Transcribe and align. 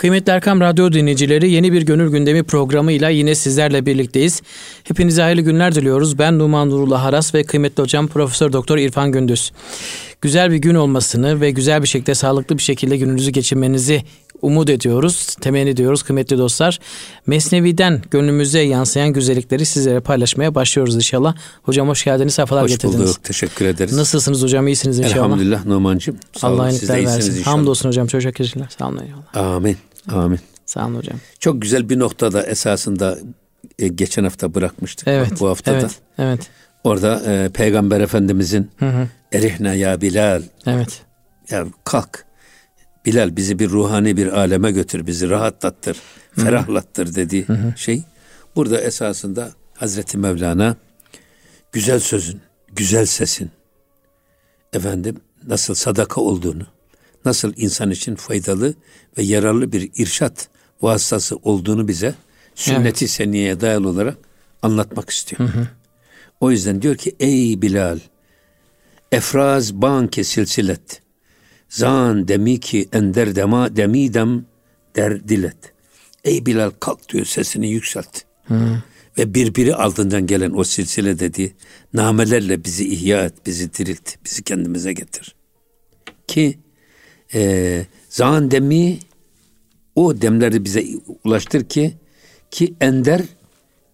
Kıymetli 0.00 0.32
Erkam 0.32 0.60
Radyo 0.60 0.92
dinleyicileri 0.92 1.50
yeni 1.50 1.72
bir 1.72 1.82
Gönül 1.82 2.10
Gündemi 2.10 2.42
programıyla 2.42 3.08
yine 3.08 3.34
sizlerle 3.34 3.86
birlikteyiz. 3.86 4.42
Hepinize 4.84 5.22
hayırlı 5.22 5.42
günler 5.42 5.74
diliyoruz. 5.74 6.18
Ben 6.18 6.38
Numan 6.38 6.70
Nurullah 6.70 7.04
Haras 7.04 7.34
ve 7.34 7.44
kıymetli 7.44 7.82
hocam 7.82 8.08
Profesör 8.08 8.52
Doktor 8.52 8.78
İrfan 8.78 9.12
Gündüz. 9.12 9.52
Güzel 10.20 10.50
bir 10.50 10.56
gün 10.56 10.74
olmasını 10.74 11.40
ve 11.40 11.50
güzel 11.50 11.82
bir 11.82 11.88
şekilde 11.88 12.14
sağlıklı 12.14 12.58
bir 12.58 12.62
şekilde 12.62 12.96
gününüzü 12.96 13.30
geçirmenizi 13.30 14.02
umut 14.42 14.70
ediyoruz, 14.70 15.36
temenni 15.40 15.70
ediyoruz 15.70 16.02
kıymetli 16.02 16.38
dostlar. 16.38 16.78
Mesnevi'den 17.26 18.02
gönlümüze 18.10 18.60
yansıyan 18.60 19.12
güzellikleri 19.12 19.66
sizlere 19.66 20.00
paylaşmaya 20.00 20.54
başlıyoruz 20.54 20.94
inşallah. 20.94 21.34
Hocam 21.62 21.88
hoş 21.88 22.04
geldiniz, 22.04 22.34
sefalar 22.34 22.64
hoş 22.64 22.70
getirdiniz. 22.70 23.00
Hoş 23.00 23.08
bulduk, 23.08 23.24
teşekkür 23.24 23.64
ederiz. 23.64 23.92
Nasılsınız 23.92 24.42
hocam, 24.42 24.66
iyisiniz 24.66 24.98
inşallah. 24.98 25.14
Elhamdülillah 25.14 25.66
Numan'cığım. 25.66 26.16
Allah 26.42 26.70
iyilikler 26.70 27.06
versin. 27.06 27.30
Inşallah. 27.30 27.46
Hamdolsun 27.46 27.88
hocam, 27.88 28.06
çok 28.06 28.20
teşekkürler. 28.20 28.68
Sağ 28.78 28.88
olun 28.88 29.00
eyvallah. 29.06 29.54
Amin, 29.56 29.76
amin. 30.12 30.40
Sağ 30.66 30.86
olun 30.86 30.94
hocam. 30.94 31.18
Çok 31.38 31.62
güzel 31.62 31.88
bir 31.88 31.98
noktada 31.98 32.46
esasında 32.46 33.18
e, 33.78 33.88
geçen 33.88 34.24
hafta 34.24 34.54
bırakmıştık. 34.54 35.08
Evet. 35.08 35.40
Bu 35.40 35.48
haftada. 35.48 35.76
Evet. 35.78 36.00
Evet. 36.18 36.50
Orada 36.84 37.22
e, 37.32 37.48
Peygamber 37.48 38.00
Efendimizin 38.00 38.70
hı 38.76 38.88
hı. 38.88 39.08
Erihne 39.32 39.76
ya 39.76 40.00
Bilal. 40.00 40.42
Evet. 40.66 41.02
Ya 41.50 41.66
kalk. 41.84 42.24
Bilal 43.06 43.36
bizi 43.36 43.58
bir 43.58 43.70
ruhani 43.70 44.16
bir 44.16 44.26
aleme 44.26 44.72
götür, 44.72 45.06
bizi 45.06 45.30
rahatlattır, 45.30 45.96
hı 46.30 46.40
hı. 46.40 46.44
ferahlattır 46.44 47.14
dediği 47.14 47.44
hı 47.44 47.52
hı. 47.52 47.72
şey. 47.76 48.02
Burada 48.56 48.80
esasında 48.80 49.52
Hazreti 49.74 50.18
Mevlana 50.18 50.76
güzel 51.72 52.00
sözün, 52.00 52.40
güzel 52.72 53.06
sesin 53.06 53.50
efendim 54.72 55.16
nasıl 55.46 55.74
sadaka 55.74 56.20
olduğunu, 56.20 56.66
nasıl 57.24 57.52
insan 57.56 57.90
için 57.90 58.14
faydalı 58.14 58.74
ve 59.18 59.22
yararlı 59.22 59.72
bir 59.72 59.90
irşat 59.96 60.48
vasıtası 60.82 61.36
olduğunu 61.36 61.88
bize 61.88 62.14
sünneti 62.54 63.04
evet. 63.04 63.10
seniyeye 63.10 63.60
dayalı 63.60 63.88
olarak 63.88 64.18
anlatmak 64.62 65.10
istiyor. 65.10 65.40
Hı 65.40 65.58
hı. 65.58 65.68
O 66.40 66.50
yüzden 66.50 66.82
diyor 66.82 66.96
ki 66.96 67.16
ey 67.20 67.62
Bilal 67.62 67.98
efraz 69.12 69.74
banke 69.74 70.24
silsilet 70.24 71.02
zan 71.68 72.28
demi 72.28 72.60
ki 72.60 72.88
ender 72.92 73.36
dema 73.36 73.76
demidem 73.76 74.44
derdilet. 74.96 75.72
Ey 76.24 76.46
Bilal 76.46 76.70
kalk 76.80 77.08
diyor 77.08 77.24
sesini 77.24 77.68
yükselt. 77.70 78.22
Hı. 78.44 78.82
Ve 79.18 79.34
birbiri 79.34 79.74
altından 79.74 80.26
gelen 80.26 80.52
o 80.52 80.64
silsile 80.64 81.18
dediği 81.18 81.54
namelerle 81.92 82.64
bizi 82.64 82.88
ihya 82.88 83.24
et, 83.24 83.34
bizi 83.46 83.74
dirilt, 83.74 84.14
bizi 84.24 84.42
kendimize 84.42 84.92
getir. 84.92 85.34
Ki 86.26 86.58
e, 87.34 87.86
zan 88.08 88.50
demi 88.50 88.98
o 89.94 90.20
demleri 90.20 90.64
bize 90.64 90.84
ulaştır 91.24 91.64
ki 91.64 91.94
ki 92.50 92.74
ender 92.80 93.22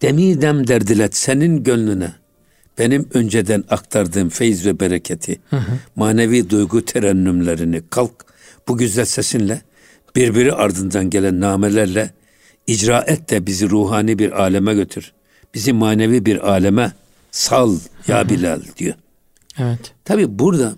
demi 0.01 0.41
dem 0.41 0.67
derdilet 0.67 1.17
senin 1.17 1.63
gönlüne 1.63 2.13
benim 2.79 3.09
önceden 3.13 3.63
aktardığım 3.69 4.29
feyiz 4.29 4.65
ve 4.65 4.79
bereketi, 4.79 5.39
hı 5.49 5.57
hı. 5.57 5.71
manevi 5.95 6.49
duygu 6.49 6.85
terennümlerini 6.85 7.81
kalk 7.89 8.25
bu 8.67 8.77
güzel 8.77 9.05
sesinle 9.05 9.61
birbiri 10.15 10.53
ardından 10.53 11.09
gelen 11.09 11.41
namelerle 11.41 12.11
icra 12.67 13.03
et 13.07 13.29
de 13.29 13.45
bizi 13.45 13.69
ruhani 13.69 14.19
bir 14.19 14.31
aleme 14.31 14.73
götür. 14.73 15.13
Bizi 15.53 15.73
manevi 15.73 16.25
bir 16.25 16.49
aleme 16.51 16.91
sal 17.31 17.77
ya. 18.07 18.29
Bilal 18.29 18.61
diyor. 18.77 18.95
Evet. 19.59 19.93
Tabi 20.05 20.39
burada 20.39 20.73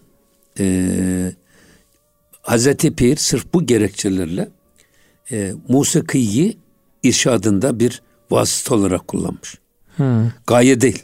e, 0.60 0.66
Hazreti 2.50 2.96
Pir 2.96 3.18
sırf 3.18 3.54
bu 3.54 3.66
gerekçelerle 3.66 4.50
e, 5.32 5.54
musikiyi 5.68 6.58
irşadında 7.04 7.80
bir 7.80 8.02
vasıta 8.32 8.76
olarak 8.76 9.08
kullanmış. 9.08 9.56
Hı. 9.98 10.32
Gaye 10.48 10.82
değil. 10.82 11.04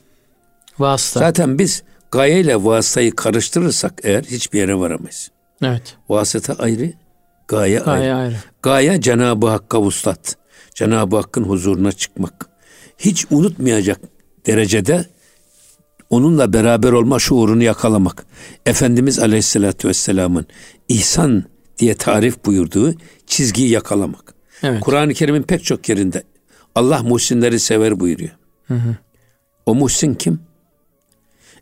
Vasıta. 0.80 1.20
Zaten 1.20 1.60
biz 1.60 1.84
gaye 2.12 2.40
ile 2.40 2.64
vasıtayı 2.64 3.16
karıştırırsak 3.16 3.94
eğer 4.04 4.24
hiçbir 4.24 4.60
yere 4.60 4.76
varamayız. 4.76 5.32
Evet. 5.62 5.98
Vasıta 6.10 6.54
ayrı, 6.54 6.94
gaye, 7.48 7.80
gaye 7.80 8.14
ayrı. 8.14 8.16
ayrı. 8.16 8.36
Gaye 8.62 9.02
Cenab-ı 9.02 9.48
Hakk'a 9.48 9.82
vuslat. 9.82 10.38
Cenab-ı 10.76 11.16
Hakk'ın 11.16 11.44
huzuruna 11.44 11.92
çıkmak. 11.92 12.50
Hiç 12.98 13.26
unutmayacak 13.32 14.00
derecede 14.46 15.06
onunla 16.10 16.54
beraber 16.54 16.92
olma 16.92 17.20
şuurunu 17.20 17.64
yakalamak. 17.64 18.26
Efendimiz 18.66 19.20
Aleyhisselatü 19.20 19.88
Vesselam'ın 19.88 20.46
ihsan 20.90 21.44
diye 21.78 21.96
tarif 21.96 22.46
buyurduğu 22.46 22.96
çizgiyi 23.28 23.70
yakalamak. 23.70 24.36
Evet. 24.64 24.82
Kur'an-ı 24.82 25.14
Kerim'in 25.14 25.44
pek 25.44 25.64
çok 25.64 25.90
yerinde 25.90 26.24
Allah 26.76 27.04
muhsinleri 27.04 27.60
sever 27.60 28.00
buyuruyor. 28.00 28.32
Hı 28.68 28.74
hı. 28.74 28.96
O 29.66 29.76
muhsin 29.76 30.14
kim? 30.14 30.40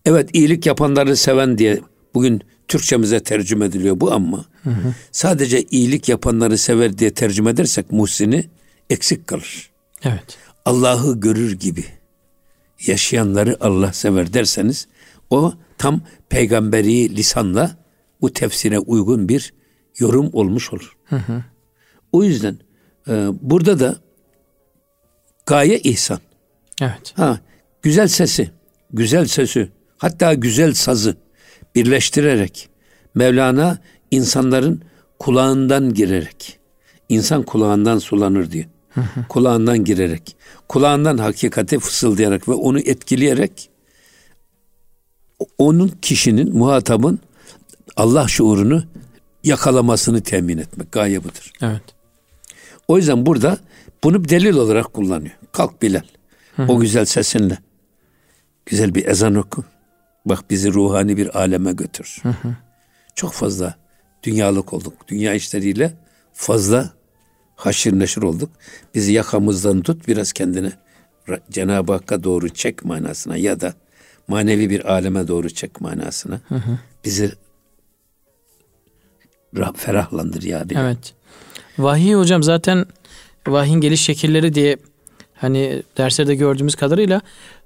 Evet 0.06 0.30
iyilik 0.34 0.66
yapanları 0.66 1.18
seven 1.18 1.58
diye 1.58 1.80
bugün 2.14 2.42
Türkçemize 2.68 3.20
tercüme 3.20 3.66
ediliyor 3.66 4.00
bu 4.00 4.12
ama 4.12 4.46
hı 4.64 4.70
hı. 4.70 4.94
sadece 5.12 5.64
iyilik 5.72 6.10
yapanları 6.10 6.58
sever 6.58 6.98
diye 6.98 7.14
tercüme 7.14 7.52
edersek 7.52 7.92
muhsini 7.92 8.46
eksik 8.90 9.28
kalır. 9.28 9.72
Evet. 10.04 10.38
Allah'ı 10.66 11.20
görür 11.20 11.52
gibi 11.60 11.86
yaşayanları 12.86 13.58
Allah 13.62 13.94
sever 13.94 14.34
derseniz 14.34 14.88
o 15.30 15.54
tam 15.78 16.02
peygamberi 16.30 17.16
lisanla 17.16 17.83
bu 18.24 18.34
tefsire 18.34 18.80
uygun 18.80 19.30
bir 19.30 19.54
yorum 19.98 20.30
olmuş 20.34 20.74
olur. 20.74 20.98
Hı 21.06 21.16
hı. 21.16 21.44
O 22.12 22.24
yüzden 22.24 22.58
e, 23.08 23.28
burada 23.42 23.80
da 23.80 23.96
gaye 25.46 25.80
ihsan. 25.80 26.20
Evet. 26.82 27.14
Ha, 27.16 27.40
güzel 27.82 28.08
sesi, 28.08 28.52
güzel 28.94 29.26
sesi, 29.26 29.70
hatta 29.98 30.34
güzel 30.34 30.74
sazı 30.74 31.18
birleştirerek 31.76 32.70
Mevlana 33.16 33.78
insanların 34.12 34.82
kulağından 35.20 35.94
girerek, 35.94 36.60
insan 37.10 37.44
kulağından 37.44 38.00
sulanır 38.00 38.52
diyor. 38.52 38.66
Hı 38.90 39.02
hı. 39.02 39.28
Kulağından 39.30 39.84
girerek, 39.84 40.36
kulağından 40.68 41.18
hakikati 41.18 41.80
fısıldayarak 41.80 42.50
ve 42.50 42.54
onu 42.54 42.80
etkileyerek 42.80 43.70
onun 45.58 45.92
kişinin, 46.02 46.58
muhatabın 46.58 47.20
Allah 47.98 48.28
şuurunu 48.28 48.84
yakalamasını 49.44 50.22
temin 50.22 50.58
etmek 50.58 50.92
gaye 50.92 51.24
budur. 51.24 51.52
Evet. 51.62 51.82
O 52.88 52.98
yüzden 52.98 53.26
burada 53.26 53.58
bunu 54.04 54.30
delil 54.30 54.56
olarak 54.56 54.94
kullanıyor. 54.94 55.36
Kalk 55.52 55.82
Bilal. 55.82 56.04
Hı 56.56 56.64
hı. 56.64 56.72
O 56.72 56.80
güzel 56.80 57.06
sesinle. 57.06 57.58
Güzel 58.66 58.96
bir 58.96 59.06
ezan 59.06 59.36
oku. 59.36 59.64
Bak 60.26 60.50
bizi 60.50 60.74
ruhani 60.74 61.18
bir 61.18 61.40
aleme 61.40 61.74
götür. 61.74 62.20
Hı 62.24 62.30
hı. 62.30 62.56
Çok 63.16 63.34
fazla 63.34 63.76
dünyalık 64.24 64.74
olduk. 64.74 64.94
Dünya 65.08 65.34
işleriyle 65.34 65.94
fazla 66.34 66.94
haşir 67.56 68.00
neşir 68.00 68.22
olduk. 68.22 68.50
Bizi 68.96 69.14
yakamızdan 69.14 69.82
tut 69.82 70.08
biraz 70.08 70.34
kendine 70.34 70.72
Cenab-ı 71.52 71.92
Hakk'a 71.92 72.24
doğru 72.24 72.50
çek 72.50 72.86
manasına 72.86 73.38
ya 73.38 73.62
da 73.62 73.74
manevi 74.28 74.70
bir 74.70 74.92
aleme 74.94 75.28
doğru 75.28 75.50
çek 75.50 75.82
manasına. 75.82 76.42
Hı 76.48 76.56
hı. 76.56 76.80
Bizi 77.06 77.32
ferahlandır 79.76 80.44
ya. 80.44 80.70
Bilal. 80.70 80.82
Evet. 80.82 81.14
Vahiy 81.78 82.14
hocam 82.14 82.44
zaten 82.44 82.86
vahyin 83.48 83.82
geliş 83.82 84.02
şekilleri 84.02 84.56
diye 84.56 84.78
hani 85.36 85.84
derslerde 85.98 86.36
gördüğümüz 86.36 86.76
kadarıyla 86.76 87.22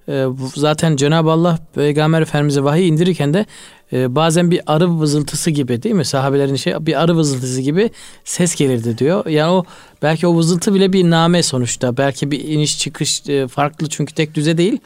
e, 0.10 0.26
zaten 0.56 0.96
Cenab-ı 0.96 1.32
Allah 1.32 1.60
Peygamber 1.76 2.22
Efendimiz'e 2.22 2.64
vahiy 2.64 2.88
indirirken 2.88 3.34
de 3.34 3.46
e, 3.94 4.16
bazen 4.16 4.52
bir 4.52 4.62
arı 4.68 5.00
vızıltısı 5.00 5.52
gibi 5.52 5.84
değil 5.84 5.96
mi? 5.96 6.06
Sahabelerin 6.06 6.56
şey 6.56 6.74
bir 6.80 7.04
arı 7.04 7.18
vızıltısı 7.18 7.62
gibi 7.62 7.92
ses 8.24 8.56
gelirdi 8.56 8.98
diyor. 8.98 9.26
Yani 9.26 9.52
o 9.52 9.66
belki 10.02 10.28
o 10.28 10.36
vızıltı 10.36 10.74
bile 10.74 10.94
bir 10.94 11.10
name 11.10 11.44
sonuçta. 11.44 11.98
Belki 11.98 12.32
bir 12.32 12.44
iniş 12.44 12.80
çıkış 12.80 13.30
e, 13.30 13.48
farklı 13.48 13.90
çünkü 13.90 14.14
tek 14.14 14.36
düze 14.36 14.58
değil. 14.58 14.80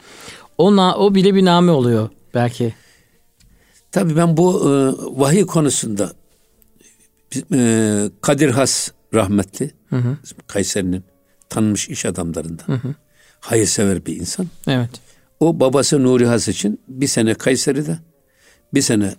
O, 0.58 0.76
na, 0.76 0.96
o 0.96 1.14
bile 1.14 1.34
bir 1.34 1.44
name 1.44 1.72
oluyor 1.72 2.08
belki. 2.34 2.74
Tabii 3.92 4.16
ben 4.16 4.36
bu 4.36 4.60
e, 4.60 4.70
vahiy 5.20 5.46
konusunda 5.46 6.12
e, 7.52 8.10
Kadir 8.20 8.48
Has 8.48 8.90
rahmetli 9.14 9.70
hı 9.90 9.96
hı. 9.96 10.16
Kayseri'nin 10.46 11.04
tanınmış 11.48 11.88
iş 11.88 12.06
adamlarından. 12.06 12.66
Hı 12.66 12.72
hı. 12.72 12.94
Hayırsever 13.40 14.06
bir 14.06 14.16
insan. 14.16 14.46
Evet. 14.66 14.90
O 15.40 15.60
babası 15.60 16.02
Nuri 16.02 16.26
Has 16.26 16.48
için 16.48 16.80
bir 16.88 17.06
sene 17.06 17.34
Kayseri'de, 17.34 17.98
bir 18.74 18.82
sene 18.82 19.14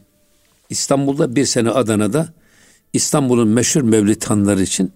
İstanbul'da, 0.70 1.36
bir 1.36 1.46
sene 1.46 1.70
Adana'da 1.70 2.34
İstanbul'un 2.94 3.48
meşhur 3.48 3.82
mevlid 3.82 4.24
hanları 4.24 4.62
için 4.62 4.92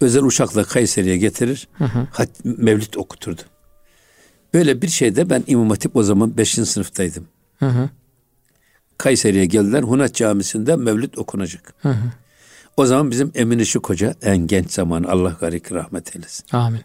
özel 0.00 0.22
uçakla 0.22 0.64
Kayseri'ye 0.64 1.16
getirir. 1.16 1.68
Hı 1.72 1.84
hı. 1.84 2.06
Hat, 2.12 2.28
mevlid 2.44 2.94
okuturdu. 2.94 3.40
Böyle 4.54 4.82
bir 4.82 4.88
şeyde 4.88 5.30
ben 5.30 5.44
İmam 5.46 5.70
Hatip 5.70 5.96
o 5.96 6.02
zaman 6.02 6.36
5. 6.36 6.50
sınıftaydım. 6.50 7.28
Hı 7.58 7.66
hı. 7.66 7.90
Kayseri'ye 8.98 9.44
geldiler. 9.44 9.82
Hunat 9.82 10.14
Camisi'nde 10.14 10.76
mevlid 10.76 11.14
okunacak. 11.14 11.74
Hı 11.78 11.88
hı. 11.88 12.12
O 12.76 12.86
zaman 12.86 13.10
bizim 13.10 13.32
Emin 13.34 13.58
Işık 13.58 13.88
Hoca 13.88 14.14
en 14.22 14.38
genç 14.38 14.70
zaman 14.70 15.02
Allah 15.02 15.36
garik 15.40 15.72
rahmet 15.72 16.16
eylesin. 16.16 16.44
Amin. 16.52 16.80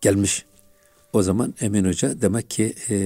Gelmiş. 0.00 0.44
O 1.12 1.22
zaman 1.22 1.54
Emin 1.60 1.84
Hoca 1.84 2.20
demek 2.20 2.50
ki 2.50 2.74
e, 2.90 2.96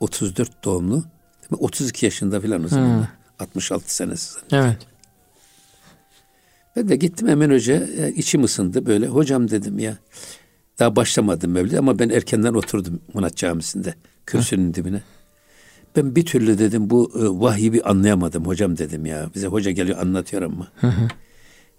34 0.00 0.64
doğumlu. 0.64 1.04
Demek 1.42 1.62
32 1.62 2.06
yaşında 2.06 2.40
falan 2.40 2.64
o 2.64 2.68
zaman. 2.68 2.98
Hmm. 2.98 3.06
66 3.38 3.94
senesi. 3.94 4.38
Evet. 4.52 4.76
Ben 6.76 6.88
de 6.88 6.96
gittim 6.96 7.28
Emin 7.28 7.50
Hoca 7.50 7.86
içim 8.08 8.44
ısındı 8.44 8.86
böyle. 8.86 9.06
Hocam 9.06 9.50
dedim 9.50 9.78
ya 9.78 9.96
daha 10.78 10.96
başlamadım 10.96 11.50
Mevlid 11.50 11.72
ama 11.72 11.98
ben 11.98 12.08
erkenden 12.08 12.54
oturdum 12.54 13.00
Murat 13.14 13.36
Camisi'nde 13.36 13.94
kürsünün 14.26 14.70
Hı. 14.70 14.74
dibine. 14.74 15.02
Ben 15.96 16.16
bir 16.16 16.26
türlü 16.26 16.58
dedim 16.58 16.90
bu 16.90 17.12
e, 17.14 17.40
vahyi 17.40 17.72
bir 17.72 17.90
anlayamadım 17.90 18.46
hocam 18.46 18.78
dedim 18.78 19.06
ya. 19.06 19.30
Bize 19.34 19.46
hoca 19.46 19.70
geliyor 19.70 19.98
anlatıyor 19.98 20.42
ama. 20.42 20.68
Hı 20.76 20.86
hı. 20.86 21.08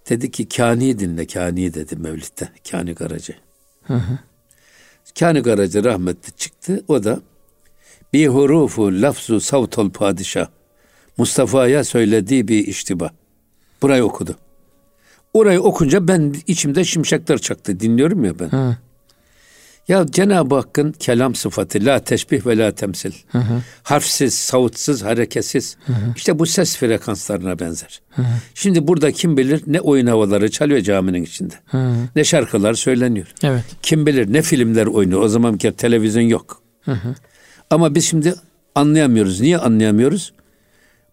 Dedi 0.10 0.31
ki 0.31 0.48
Kani 0.48 1.00
dinle 1.00 1.27
Kani 1.27 1.74
dedi 1.74 1.95
Mevlid'de. 1.95 2.50
Kani 2.71 2.95
Karaca. 2.95 3.33
Hı 3.83 3.94
hı. 3.94 4.19
Kani 5.19 5.44
Karaca 5.44 5.83
rahmetli 5.83 6.31
çıktı. 6.31 6.83
O 6.88 7.04
da 7.04 7.21
bir 8.13 8.27
hurufu 8.27 9.01
lafzu 9.01 9.39
savtol 9.39 9.89
padişah. 9.89 10.48
Mustafa'ya 11.18 11.83
söylediği 11.83 12.48
bir 12.48 12.68
iştiba. 12.68 13.12
Burayı 13.81 14.04
okudu. 14.04 14.36
Orayı 15.33 15.62
okunca 15.62 16.07
ben 16.07 16.36
içimde 16.48 16.83
şimşekler 16.83 17.38
çaktı. 17.38 17.80
Dinliyorum 17.80 18.25
ya 18.25 18.39
ben. 18.39 18.50
Hı. 18.50 18.77
Ya 19.88 20.06
Cenab-ı 20.12 20.56
Hakk'ın 20.56 20.91
kelam 20.91 21.35
sıfatı 21.35 21.85
la 21.85 22.00
teşbih 22.00 22.45
ve 22.45 22.57
la 22.57 22.71
temsil. 22.71 23.12
Hı 23.31 23.38
hı. 23.38 23.62
Harfsiz, 23.83 24.33
savutsuz, 24.33 25.03
hareketsiz. 25.03 25.77
Hı 25.85 25.94
hı. 25.94 26.13
İşte 26.15 26.39
bu 26.39 26.45
ses 26.45 26.77
frekanslarına 26.77 27.59
benzer. 27.59 28.01
Hı 28.09 28.21
hı. 28.21 28.25
Şimdi 28.53 28.88
burada 28.88 29.12
kim 29.12 29.38
bilir 29.38 29.62
ne 29.68 29.81
oyun 29.81 30.07
havaları 30.07 30.51
çalıyor 30.51 30.81
caminin 30.81 31.24
içinde. 31.24 31.53
Hı 31.65 31.77
hı. 31.77 31.95
Ne 32.15 32.24
şarkılar 32.24 32.74
söyleniyor. 32.74 33.27
Evet. 33.44 33.63
Kim 33.81 34.06
bilir 34.06 34.33
ne 34.33 34.41
filmler 34.41 34.85
oynuyor. 34.85 35.21
O 35.21 35.27
zaman 35.27 35.57
ki 35.57 35.71
televizyon 35.71 36.24
yok. 36.24 36.62
Hı 36.81 36.91
hı. 36.91 37.15
Ama 37.69 37.95
biz 37.95 38.06
şimdi 38.06 38.35
anlayamıyoruz. 38.75 39.41
Niye 39.41 39.57
anlayamıyoruz? 39.57 40.33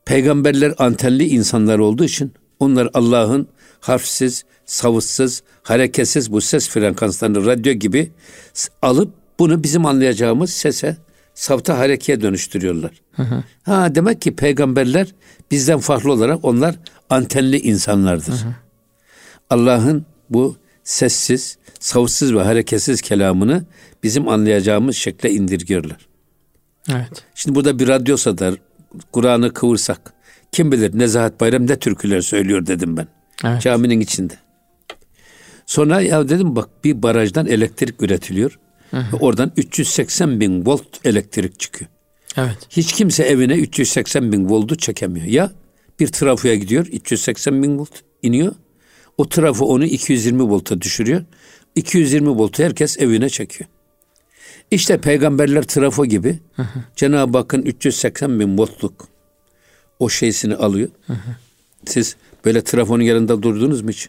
Peygamberler 0.04 0.74
antenli 0.78 1.24
insanlar 1.28 1.78
olduğu 1.78 2.04
için 2.04 2.32
onlar 2.60 2.88
Allah'ın 2.94 3.48
harfsiz, 3.80 4.44
savutsuz, 4.70 5.42
hareketsiz 5.62 6.32
bu 6.32 6.40
ses 6.40 6.68
frekanslarını 6.68 7.46
radyo 7.46 7.72
gibi 7.72 8.12
alıp 8.82 9.14
bunu 9.38 9.62
bizim 9.62 9.86
anlayacağımız 9.86 10.50
sese, 10.50 10.96
savta 11.34 11.78
harekeye 11.78 12.20
dönüştürüyorlar. 12.20 12.90
Hı 13.12 13.22
hı. 13.22 13.44
Ha 13.62 13.94
demek 13.94 14.22
ki 14.22 14.36
peygamberler 14.36 15.14
bizden 15.50 15.78
farklı 15.78 16.12
olarak 16.12 16.44
onlar 16.44 16.74
antenli 17.10 17.60
insanlardır. 17.60 18.34
Allah'ın 19.50 20.06
bu 20.30 20.56
sessiz, 20.84 21.58
savutsuz 21.80 22.34
ve 22.34 22.42
hareketsiz 22.42 23.00
kelamını 23.00 23.64
bizim 24.02 24.28
anlayacağımız 24.28 24.96
şekle 24.96 25.30
indirgiyorlar. 25.30 26.08
Evet. 26.90 27.24
Şimdi 27.34 27.54
burada 27.54 27.78
bir 27.78 27.88
radyosa 27.88 28.38
da 28.38 28.52
Kur'an'ı 29.12 29.52
kıvırsak 29.52 30.12
kim 30.52 30.72
bilir 30.72 30.98
Nezahat 30.98 31.40
Bayram 31.40 31.66
ne 31.66 31.78
türküler 31.78 32.20
söylüyor 32.20 32.66
dedim 32.66 32.96
ben. 32.96 33.08
Evet. 33.44 33.62
Caminin 33.62 34.00
içinde. 34.00 34.34
Sonra 35.70 36.00
ya 36.00 36.28
dedim 36.28 36.56
bak 36.56 36.68
bir 36.84 37.02
barajdan 37.02 37.46
elektrik 37.46 38.02
üretiliyor. 38.02 38.58
Hı 38.90 38.96
hı. 38.96 39.16
Oradan 39.16 39.52
380 39.56 40.40
bin 40.40 40.66
volt 40.66 41.06
elektrik 41.06 41.60
çıkıyor. 41.60 41.90
Evet. 42.36 42.56
Hiç 42.70 42.92
kimse 42.92 43.22
evine 43.22 43.54
380 43.54 44.32
bin 44.32 44.48
voltu 44.48 44.76
çekemiyor. 44.76 45.26
Ya 45.26 45.52
bir 46.00 46.06
trafoya 46.06 46.54
gidiyor 46.54 46.86
380 46.86 47.62
bin 47.62 47.78
volt 47.78 47.90
iniyor. 48.22 48.54
O 49.18 49.28
trafo 49.28 49.64
onu 49.64 49.84
220 49.84 50.42
volta 50.42 50.80
düşürüyor. 50.80 51.24
220 51.74 52.28
voltu 52.28 52.62
herkes 52.62 52.98
evine 52.98 53.28
çekiyor. 53.28 53.70
İşte 54.70 55.00
peygamberler 55.00 55.62
trafo 55.62 56.06
gibi 56.06 56.38
hı 56.56 56.62
hı. 56.62 56.84
Cenab-ı 56.96 57.38
Hakk'ın 57.38 57.62
380 57.62 58.40
bin 58.40 58.58
voltluk 58.58 59.08
o 59.98 60.08
şeysini 60.08 60.54
alıyor. 60.54 60.88
Hı 61.06 61.12
hı. 61.12 61.36
Siz 61.86 62.16
böyle 62.44 62.64
trafonun 62.64 63.02
yanında 63.02 63.42
durdunuz 63.42 63.82
mu 63.82 63.90
hiç? 63.90 64.08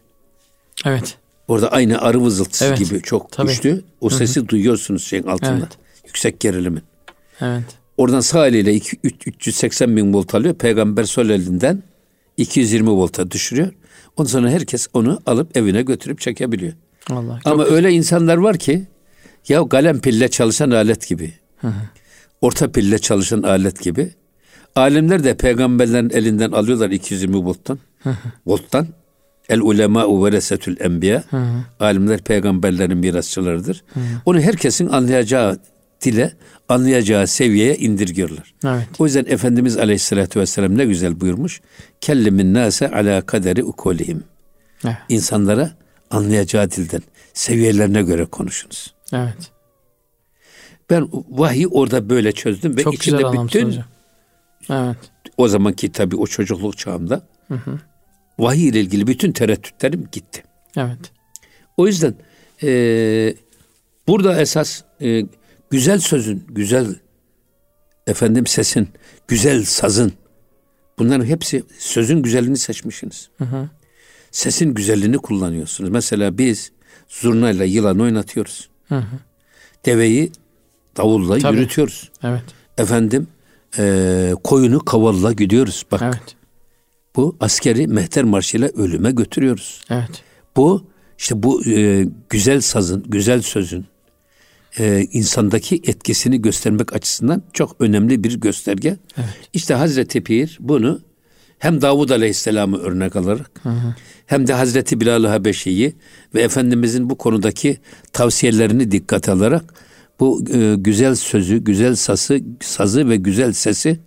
Evet. 0.85 1.17
Orada 1.47 1.71
aynı 1.71 2.01
arı 2.01 2.21
vızıltısı 2.21 2.65
evet. 2.65 2.77
gibi 2.77 3.01
çok 3.01 3.31
Tabii. 3.31 3.47
güçlü. 3.47 3.83
O 4.01 4.09
sesi 4.09 4.39
Hı-hı. 4.39 4.47
duyuyorsunuz 4.47 5.03
şeyin 5.03 5.23
altında. 5.23 5.57
Evet. 5.57 5.77
Yüksek 6.05 6.39
gerilimin. 6.39 6.83
Evet. 7.41 7.63
Oradan 7.97 8.19
sağ 8.19 8.47
eliyle 8.47 8.73
2, 8.73 8.97
3, 9.03 9.27
380 9.27 9.97
bin 9.97 10.13
volt 10.13 10.35
alıyor. 10.35 10.53
Peygamber 10.53 11.03
sol 11.03 11.29
elinden 11.29 11.83
220 12.38 12.89
volta 12.89 13.31
düşürüyor. 13.31 13.71
Ondan 14.17 14.29
sonra 14.29 14.49
herkes 14.49 14.88
onu 14.93 15.21
alıp 15.25 15.57
evine 15.57 15.81
götürüp 15.81 16.19
çekebiliyor. 16.19 16.73
Allah, 17.09 17.39
Ama 17.45 17.63
güzel. 17.63 17.75
öyle 17.75 17.91
insanlar 17.91 18.37
var 18.37 18.57
ki 18.57 18.87
ya 19.47 19.69
kalem 19.69 19.99
pille 19.99 20.27
çalışan 20.27 20.71
alet 20.71 21.07
gibi. 21.07 21.33
Hı 21.57 21.67
hı. 21.67 21.73
Orta 22.41 22.71
pille 22.71 22.99
çalışan 22.99 23.41
alet 23.41 23.81
gibi. 23.81 24.11
Alimler 24.75 25.23
de 25.23 25.37
peygamberlerin 25.37 26.09
elinden 26.09 26.51
alıyorlar 26.51 26.89
220 26.89 27.37
volttan. 27.37 27.79
Hı 28.03 28.09
hı. 28.09 28.15
Volttan. 28.45 28.87
El 29.49 29.59
ulema 29.59 30.25
veresetül 30.25 30.79
enbiya. 30.79 31.23
Hı 31.29 31.38
hı. 31.38 31.63
Alimler 31.79 32.21
peygamberlerin 32.21 32.97
mirasçılarıdır. 32.97 33.83
Hı 33.93 33.99
hı. 33.99 34.03
Onu 34.25 34.39
herkesin 34.39 34.88
anlayacağı 34.89 35.59
dile, 36.01 36.33
anlayacağı 36.69 37.27
seviyeye 37.27 37.77
indirgiyorlar. 37.77 38.53
Evet. 38.65 38.88
O 38.99 39.05
yüzden 39.05 39.25
Efendimiz 39.27 39.77
Aleyhisselatü 39.77 40.39
Vesselam 40.39 40.77
ne 40.77 40.85
güzel 40.85 41.21
buyurmuş. 41.21 41.61
Kellimin 42.01 42.53
nase 42.53 42.91
ala 42.91 43.21
kaderi 43.21 43.63
ukolihim. 43.63 44.23
Evet. 44.85 44.95
İnsanlara 45.09 45.71
anlayacağı 46.11 46.71
dilden, 46.71 47.01
seviyelerine 47.33 48.01
göre 48.01 48.25
konuşunuz. 48.25 48.94
Evet. 49.13 49.51
Ben 50.89 51.09
vahiy 51.29 51.67
orada 51.71 52.09
böyle 52.09 52.31
çözdüm 52.31 52.77
ve 52.77 52.83
Çok 52.83 52.94
içinde 52.94 53.44
bütün 53.44 53.67
hocam. 53.67 53.83
Evet. 54.69 54.97
O 55.37 55.47
zamanki 55.47 55.91
tabii 55.91 56.15
o 56.15 56.27
çocukluk 56.27 56.77
çağımda 56.77 57.21
hı 57.47 57.53
hı. 57.53 57.79
Vahiy 58.39 58.68
ile 58.68 58.80
ilgili 58.80 59.07
bütün 59.07 59.31
tereddütlerim 59.31 60.07
gitti. 60.12 60.44
Evet. 60.78 61.12
O 61.78 61.88
yüzden 61.88 62.16
e, 62.63 62.69
burada 64.07 64.42
esas 64.42 64.83
e, 65.01 65.25
güzel 65.69 66.00
sözün, 66.00 66.45
güzel 66.50 66.95
efendim 68.07 68.48
sesin, 68.48 68.89
güzel 69.28 69.63
sazın 69.63 70.13
bunların 71.00 71.25
hepsi 71.25 71.63
sözün 71.80 72.22
güzelliğini 72.22 72.57
seçmişsiniz. 72.57 73.30
Hı 73.38 73.44
hı. 73.44 73.69
Sesin 74.31 74.74
güzelliğini 74.74 75.18
kullanıyorsunuz. 75.18 75.89
Mesela 75.89 76.38
biz 76.38 76.72
zurnayla 77.07 77.66
yılan 77.66 78.00
oynatıyoruz. 78.00 78.69
Hı 78.88 78.95
hı. 78.95 79.19
Deveyi 79.85 80.31
davulla 80.97 81.40
Tabii. 81.40 81.57
yürütüyoruz. 81.57 82.11
Evet. 82.23 82.44
Efendim 82.78 83.28
e, 83.78 84.33
koyunu 84.44 84.85
kavalla 84.85 85.33
gidiyoruz. 85.33 85.85
Bak 85.92 86.02
evet. 86.04 86.35
Bu 87.15 87.37
askeri 87.39 87.87
mehter 87.87 88.23
marşıyla 88.23 88.68
ölüme 88.68 89.11
götürüyoruz. 89.11 89.81
Evet. 89.89 90.23
Bu 90.56 90.87
işte 91.18 91.44
bu 91.44 91.65
e, 91.65 92.07
güzel 92.30 92.61
sazın, 92.61 93.03
güzel 93.07 93.41
sözün 93.41 93.85
e, 94.80 95.07
insandaki 95.11 95.75
etkisini 95.75 96.41
göstermek 96.41 96.94
açısından 96.94 97.44
çok 97.53 97.75
önemli 97.80 98.23
bir 98.23 98.39
gösterge. 98.39 98.97
Evet. 99.18 99.30
İşte 99.53 99.73
Hazreti 99.73 100.23
Pir 100.23 100.57
bunu 100.61 101.01
hem 101.59 101.81
Davud 101.81 102.09
Aleyhisselam'ı 102.09 102.77
örnek 102.77 103.15
alarak 103.15 103.51
hı 103.63 103.69
hı. 103.69 103.95
hem 104.25 104.47
de 104.47 104.53
Hazreti 104.53 105.01
Bilal-i 105.01 105.27
Habeşi'yi 105.27 105.95
ve 106.35 106.41
Efendimizin 106.41 107.09
bu 107.09 107.18
konudaki 107.18 107.77
tavsiyelerini 108.13 108.91
dikkat 108.91 109.30
alarak 109.30 109.73
bu 110.19 110.44
e, 110.53 110.75
güzel 110.75 111.15
sözü, 111.15 111.57
güzel 111.57 111.95
sası, 111.95 112.39
sazı 112.61 113.09
ve 113.09 113.15
güzel 113.15 113.53
sesi 113.53 113.99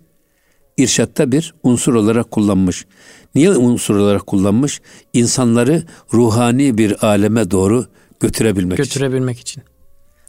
irşatta 0.77 1.31
bir 1.31 1.53
unsur 1.63 1.93
olarak 1.93 2.31
kullanmış. 2.31 2.85
Niye 3.35 3.49
unsur 3.49 3.95
olarak 3.95 4.27
kullanmış? 4.27 4.81
İnsanları 5.13 5.83
ruhani 6.13 6.77
bir 6.77 7.05
aleme 7.05 7.51
doğru 7.51 7.85
götürebilmek, 8.19 8.77
götürebilmek 8.77 9.39
için. 9.39 9.61
için. 9.61 9.75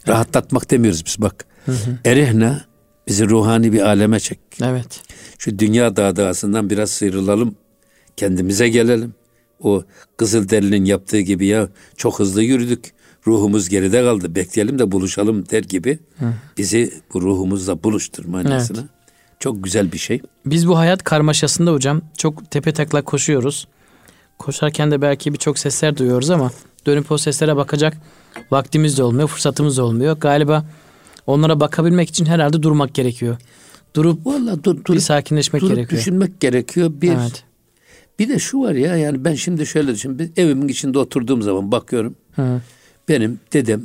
Rahatlatmak 0.07 0.71
demiyoruz 0.71 1.05
biz 1.05 1.21
bak. 1.21 1.45
Hı 1.65 1.71
hı. 1.71 1.97
Erihne 2.05 2.61
bizi 3.07 3.29
ruhani 3.29 3.73
bir 3.73 3.81
aleme 3.81 4.19
çek. 4.19 4.39
Evet. 4.63 5.01
Şu 5.37 5.59
dünya 5.59 5.95
dağdağısından 5.95 6.69
biraz 6.69 6.91
sıyrılalım. 6.91 7.55
Kendimize 8.17 8.69
gelelim. 8.69 9.13
O 9.59 9.83
Kızılderili'nin 10.17 10.85
yaptığı 10.85 11.19
gibi 11.19 11.45
ya 11.45 11.69
çok 11.97 12.19
hızlı 12.19 12.43
yürüdük 12.43 12.93
ruhumuz 13.27 13.69
geride 13.69 14.01
kaldı 14.01 14.35
bekleyelim 14.35 14.79
de 14.79 14.91
buluşalım 14.91 15.49
der 15.49 15.63
gibi 15.63 15.99
Hı. 16.19 16.33
bizi 16.57 16.93
bu 17.13 17.21
ruhumuzla 17.21 17.83
buluştur 17.83 18.25
manasına. 18.25 18.79
Evet. 18.79 18.89
Çok 19.39 19.63
güzel 19.63 19.91
bir 19.91 19.97
şey. 19.97 20.21
Biz 20.45 20.67
bu 20.67 20.77
hayat 20.77 21.03
karmaşasında 21.03 21.71
hocam 21.73 22.01
çok 22.17 22.51
tepe 22.51 22.73
taklak 22.73 23.05
koşuyoruz. 23.05 23.67
Koşarken 24.37 24.91
de 24.91 25.01
belki 25.01 25.33
birçok 25.33 25.59
sesler 25.59 25.97
duyuyoruz 25.97 26.29
ama 26.29 26.51
dönüp 26.85 27.11
o 27.11 27.17
seslere 27.17 27.55
bakacak 27.55 27.97
vaktimiz 28.51 28.97
de 28.97 29.03
olmuyor, 29.03 29.27
fırsatımız 29.27 29.77
da 29.77 29.83
olmuyor. 29.85 30.17
Galiba 30.17 30.65
onlara 31.27 31.59
bakabilmek 31.59 32.09
için 32.09 32.25
herhalde 32.25 32.63
durmak 32.63 32.93
gerekiyor. 32.93 33.37
Durup 33.95 34.25
Vallahi 34.25 34.63
dur, 34.63 34.85
dur, 34.85 34.93
bir 34.93 34.99
sakinleşmek 34.99 35.61
durup 35.61 35.75
gerekiyor. 35.75 36.01
düşünmek 36.01 36.39
gerekiyor. 36.39 36.91
Bir 37.01 37.11
evet. 37.11 37.43
Bir 38.19 38.29
de 38.29 38.39
şu 38.39 38.59
var 38.61 38.71
ya 38.73 38.95
yani 38.97 39.25
ben 39.25 39.33
şimdi 39.35 39.65
şöyle 39.65 39.93
düşün. 39.93 40.19
bir 40.19 40.31
Evimin 40.37 40.67
içinde 40.67 40.99
oturduğum 40.99 41.41
zaman 41.41 41.71
bakıyorum. 41.71 42.15
Hı. 42.35 42.61
Benim 43.09 43.39
dedem, 43.53 43.81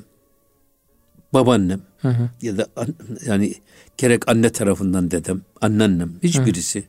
babaannem 1.35 1.81
Hı 2.03 2.09
hı. 2.09 2.29
ya 2.43 2.59
da 2.59 2.67
an- 2.77 2.95
yani 3.27 3.55
gerek 3.97 4.29
anne 4.29 4.51
tarafından 4.53 5.11
dedem, 5.11 5.43
anneannem 5.61 6.13
hiçbirisi 6.23 6.85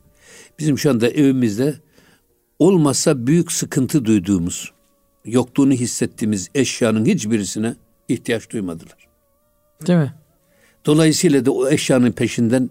bizim 0.58 0.78
şu 0.78 0.90
anda 0.90 1.08
evimizde 1.08 1.74
olmazsa 2.58 3.26
büyük 3.26 3.52
sıkıntı 3.52 4.04
duyduğumuz, 4.04 4.72
yokluğunu 5.24 5.72
hissettiğimiz 5.72 6.48
eşyanın 6.54 7.04
hiçbirisine 7.04 7.74
ihtiyaç 8.08 8.50
duymadılar. 8.50 9.08
Değil 9.86 9.98
mi? 9.98 10.14
Dolayısıyla 10.86 11.46
da 11.46 11.50
o 11.50 11.68
eşyanın 11.68 12.12
peşinden 12.12 12.70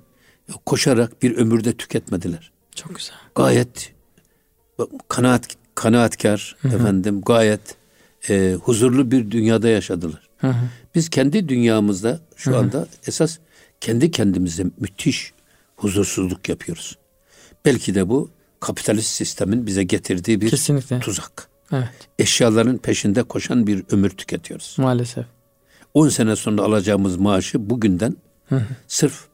koşarak 0.65 1.23
bir 1.23 1.37
ömürde 1.37 1.73
tüketmediler. 1.73 2.51
Çok 2.75 2.95
güzel. 2.95 3.15
Gayet 3.35 3.93
kanaat 5.07 5.47
kanaatkar 5.75 6.55
efendim 6.63 7.21
gayet 7.21 7.75
e, 8.29 8.57
huzurlu 8.63 9.11
bir 9.11 9.31
dünyada 9.31 9.69
yaşadılar. 9.69 10.29
Hı 10.37 10.47
hı. 10.47 10.69
Biz 10.95 11.09
kendi 11.09 11.49
dünyamızda 11.49 12.19
şu 12.35 12.57
anda 12.57 12.87
esas 13.07 13.37
kendi 13.83 14.11
kendimize 14.11 14.65
müthiş 14.79 15.33
huzursuzluk 15.75 16.49
yapıyoruz. 16.49 16.97
Belki 17.65 17.95
de 17.95 18.09
bu 18.09 18.29
kapitalist 18.59 19.07
sistemin 19.07 19.65
bize 19.65 19.83
getirdiği 19.83 20.41
bir 20.41 20.49
Kesinlikle. 20.49 20.99
tuzak. 20.99 21.49
Evet. 21.71 21.89
Eşyaların 22.19 22.77
peşinde 22.77 23.23
koşan 23.23 23.67
bir 23.67 23.83
ömür 23.91 24.09
tüketiyoruz. 24.09 24.75
Maalesef. 24.77 25.25
10 25.93 26.09
sene 26.09 26.35
sonra 26.35 26.61
alacağımız 26.61 27.17
maaşı 27.17 27.69
bugünden 27.69 28.15
sırf 28.87 29.27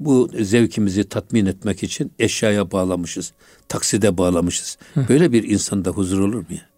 bu 0.00 0.30
zevkimizi 0.40 1.08
tatmin 1.08 1.46
etmek 1.46 1.82
için 1.82 2.12
eşyaya 2.18 2.70
bağlamışız. 2.70 3.32
Takside 3.68 4.18
bağlamışız. 4.18 4.78
Böyle 5.08 5.32
bir 5.32 5.44
insanda 5.44 5.90
huzur 5.90 6.20
olur 6.20 6.34
mu 6.34 6.46
ya? 6.50 6.68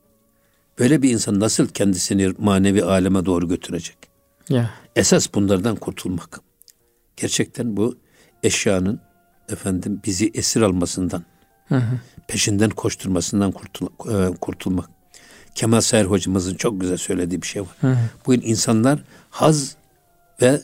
Böyle 0.78 1.02
bir 1.02 1.10
insan 1.10 1.40
nasıl 1.40 1.68
kendisini 1.68 2.32
manevi 2.38 2.84
aleme 2.84 3.26
doğru 3.26 3.48
götürecek? 3.48 3.96
Ya. 4.48 4.70
Esas 4.96 5.34
bunlardan 5.34 5.76
kurtulmak. 5.76 6.49
Gerçekten 7.16 7.76
bu 7.76 7.98
eşyanın 8.42 9.00
efendim 9.48 10.00
bizi 10.06 10.30
esir 10.34 10.60
almasından, 10.60 11.24
peşinden 12.28 12.70
koşturmasından 12.70 13.52
kurtul- 13.52 14.32
e, 14.32 14.36
kurtulmak. 14.36 14.90
Kemal 15.54 15.80
Sayar 15.80 16.06
hocamızın 16.06 16.54
çok 16.54 16.80
güzel 16.80 16.96
söylediği 16.96 17.42
bir 17.42 17.46
şey 17.46 17.62
var. 17.62 17.76
Bugün 18.26 18.40
insanlar 18.44 19.02
haz 19.30 19.76
ve 20.42 20.62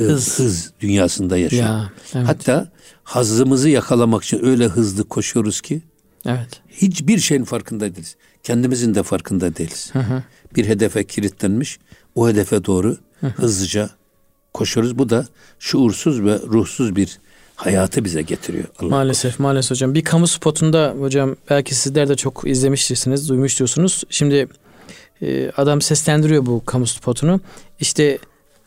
e, 0.00 0.04
Hız. 0.04 0.38
hız. 0.38 0.72
dünyasında 0.80 1.36
yaşıyor. 1.38 1.62
Ya, 1.64 1.92
evet. 2.14 2.28
Hatta 2.28 2.68
hazımızı 3.04 3.68
yakalamak 3.68 4.24
için 4.24 4.44
öyle 4.44 4.66
hızlı 4.66 5.08
koşuyoruz 5.08 5.60
ki 5.60 5.82
Evet. 6.26 6.60
hiçbir 6.68 7.18
şeyin 7.18 7.44
farkında 7.44 7.94
değiliz. 7.94 8.16
Kendimizin 8.42 8.94
de 8.94 9.02
farkında 9.02 9.56
değiliz. 9.56 9.92
Bir 10.56 10.66
hedefe 10.66 11.04
kilitlenmiş, 11.06 11.78
o 12.14 12.28
hedefe 12.28 12.64
doğru 12.64 12.96
hızlıca 13.20 13.90
koşuyoruz. 14.54 14.98
Bu 14.98 15.10
da 15.10 15.26
şuursuz 15.58 16.24
ve 16.24 16.38
ruhsuz 16.38 16.96
bir 16.96 17.18
hayatı 17.56 18.04
bize 18.04 18.22
getiriyor. 18.22 18.64
Allah 18.78 18.88
Maalesef 18.88 19.38
maalesef 19.38 19.70
hocam. 19.70 19.94
Bir 19.94 20.04
kamu 20.04 20.26
spotunda 20.26 20.94
hocam 21.00 21.36
belki 21.50 21.74
sizler 21.74 22.08
de 22.08 22.16
çok 22.16 22.42
izlemiştirsiniz, 22.46 23.28
duymuştursunuz. 23.28 24.04
Şimdi 24.10 24.48
e, 25.22 25.50
adam 25.56 25.80
seslendiriyor 25.82 26.46
bu 26.46 26.64
kamu 26.64 26.86
spotunu. 26.86 27.40
İşte 27.80 28.18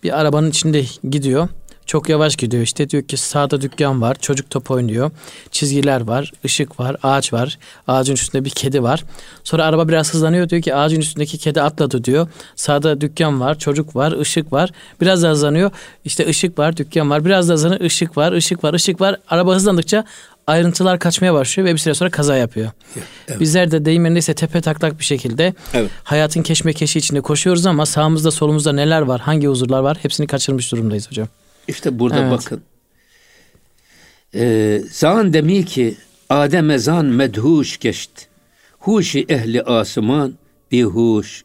bir 0.03 0.19
arabanın 0.19 0.50
içinde 0.50 0.85
gidiyor. 1.09 1.47
Çok 1.91 2.10
yavaş 2.10 2.36
gidiyor 2.36 2.63
işte. 2.63 2.89
Diyor 2.89 3.03
ki 3.03 3.17
sağda 3.17 3.62
dükkan 3.62 4.01
var 4.01 4.15
çocuk 4.21 4.50
top 4.50 4.71
oynuyor. 4.71 5.12
Çizgiler 5.51 6.01
var 6.01 6.31
ışık 6.45 6.79
var 6.79 6.98
ağaç 7.03 7.33
var. 7.33 7.57
Ağacın 7.88 8.13
üstünde 8.13 8.45
bir 8.45 8.50
kedi 8.50 8.83
var. 8.83 9.03
Sonra 9.43 9.65
araba 9.65 9.88
biraz 9.88 10.13
hızlanıyor. 10.13 10.50
Diyor 10.50 10.62
ki 10.62 10.75
ağacın 10.75 11.00
üstündeki 11.00 11.38
kedi 11.38 11.62
atladı 11.62 12.03
diyor. 12.03 12.27
Sağda 12.55 13.01
dükkan 13.01 13.39
var 13.39 13.60
çocuk 13.60 13.95
var 13.95 14.19
ışık 14.19 14.53
var. 14.53 14.69
Biraz 15.01 15.24
daha 15.24 15.31
hızlanıyor. 15.31 15.71
İşte 16.05 16.27
ışık 16.27 16.60
var 16.60 16.77
dükkan 16.77 17.10
var. 17.10 17.25
Biraz 17.25 17.50
daha 17.50 17.53
hızlanıyor. 17.53 17.81
Işık 17.81 18.17
var 18.17 18.31
ışık 18.31 18.63
var 18.63 18.74
ışık 18.74 19.01
var. 19.01 19.15
Araba 19.29 19.55
hızlandıkça 19.55 20.05
ayrıntılar 20.48 21.00
kaçmaya 21.00 21.33
başlıyor 21.33 21.69
ve 21.69 21.74
bir 21.74 21.79
süre 21.79 21.93
sonra 21.93 22.10
kaza 22.10 22.36
yapıyor. 22.36 22.71
Evet. 23.27 23.39
Bizler 23.39 23.71
de 23.71 23.86
deyim 23.86 24.05
yerindeyse 24.05 24.33
tepe 24.33 24.62
taklak 24.62 25.00
bir 25.00 25.05
şekilde 25.05 25.53
Evet. 25.74 25.91
hayatın 26.03 26.41
keşmekeşi 26.43 27.00
içinde 27.00 27.21
koşuyoruz 27.21 27.65
ama 27.65 27.86
sağımızda 27.86 28.31
solumuzda 28.31 28.74
neler 28.74 29.01
var, 29.01 29.21
hangi 29.21 29.48
huzurlar 29.48 29.79
var 29.79 29.98
hepsini 30.01 30.27
kaçırmış 30.27 30.71
durumdayız 30.71 31.10
hocam. 31.10 31.27
İşte 31.68 32.00
burada 32.00 32.20
Evet. 32.20 32.32
bakın. 32.32 32.62
Ee, 34.36 34.82
zan 34.91 35.34
demi 35.34 35.65
ki 35.65 35.98
Adem 36.30 36.80
zan 36.80 37.06
medhuş 37.06 37.80
geçti. 37.80 38.25
Huşi 38.80 39.25
ehli 39.30 39.63
asman 39.63 40.34
bihuş 40.72 41.44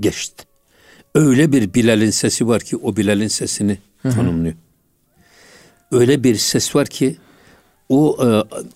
geçti. 0.00 0.44
Öyle 1.14 1.52
bir 1.52 1.74
Bilal'in 1.74 2.10
sesi 2.10 2.48
var 2.48 2.62
ki 2.62 2.76
o 2.76 2.96
Bilal'in 2.96 3.28
sesini 3.28 3.78
tanımlıyor. 4.02 4.54
Öyle 5.92 6.24
bir 6.24 6.36
ses 6.36 6.76
var 6.76 6.86
ki 6.86 7.16
o 7.88 8.18
e, 8.26 8.26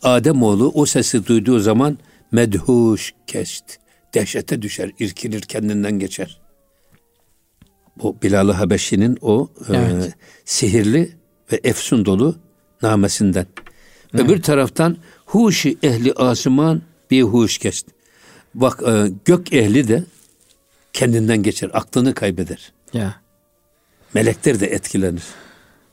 Ademoğlu 0.03 0.71
o 0.75 0.87
sesi 0.87 1.26
duyduğu 1.26 1.59
zaman 1.59 1.99
medhuş 2.33 3.14
geçti. 3.26 3.76
Dehşete 4.14 4.62
düşer, 4.62 4.91
irkilir, 4.99 5.41
kendinden 5.41 5.99
geçer. 5.99 6.41
Bu 7.96 8.16
Bilal-ı 8.22 8.52
Habeşi'nin 8.52 9.18
o 9.20 9.48
e, 9.68 9.76
Evet. 9.76 10.14
sihirli 10.44 11.12
ve 11.52 11.60
efsun 11.64 12.04
dolu 12.04 12.36
namesinden. 12.82 13.46
Öbür 14.12 14.42
taraftan 14.42 14.96
huşi 15.26 15.78
ehli 15.82 16.12
asman 16.12 16.82
bir 17.10 17.22
huş 17.22 17.58
geçti. 17.58 17.90
Bak 18.54 18.82
e, 18.88 19.10
gök 19.24 19.52
ehli 19.52 19.88
de 19.88 20.04
kendinden 20.92 21.42
geçer, 21.42 21.70
aklını 21.72 22.14
kaybeder. 22.14 22.72
Ya. 22.92 23.20
Melekler 24.14 24.60
de 24.60 24.66
etkilenir. 24.66 25.22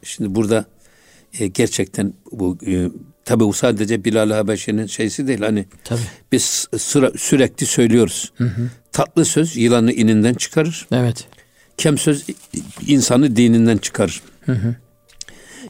Şimdi 0.03 0.35
burada 0.35 0.65
e, 1.39 1.47
gerçekten 1.47 2.13
bu 2.31 2.57
e, 2.67 2.87
tabi 3.25 3.43
bu 3.43 3.53
sadece 3.53 4.03
Bilal-i 4.03 4.33
Habeşi'nin 4.33 4.85
şeysi 4.85 5.27
değil 5.27 5.39
hani 5.41 5.65
Tabii. 5.83 5.99
biz 6.31 6.67
sıra, 6.77 7.11
sürekli 7.17 7.65
söylüyoruz. 7.65 8.33
Tatlı 8.91 9.25
söz 9.25 9.57
yılanı 9.57 9.91
ininden 9.93 10.33
çıkarır. 10.33 10.87
Evet. 10.91 11.27
Kem 11.81 11.97
söz 11.97 12.25
insanı 12.87 13.35
dininden 13.35 13.77
çıkarır. 13.77 14.21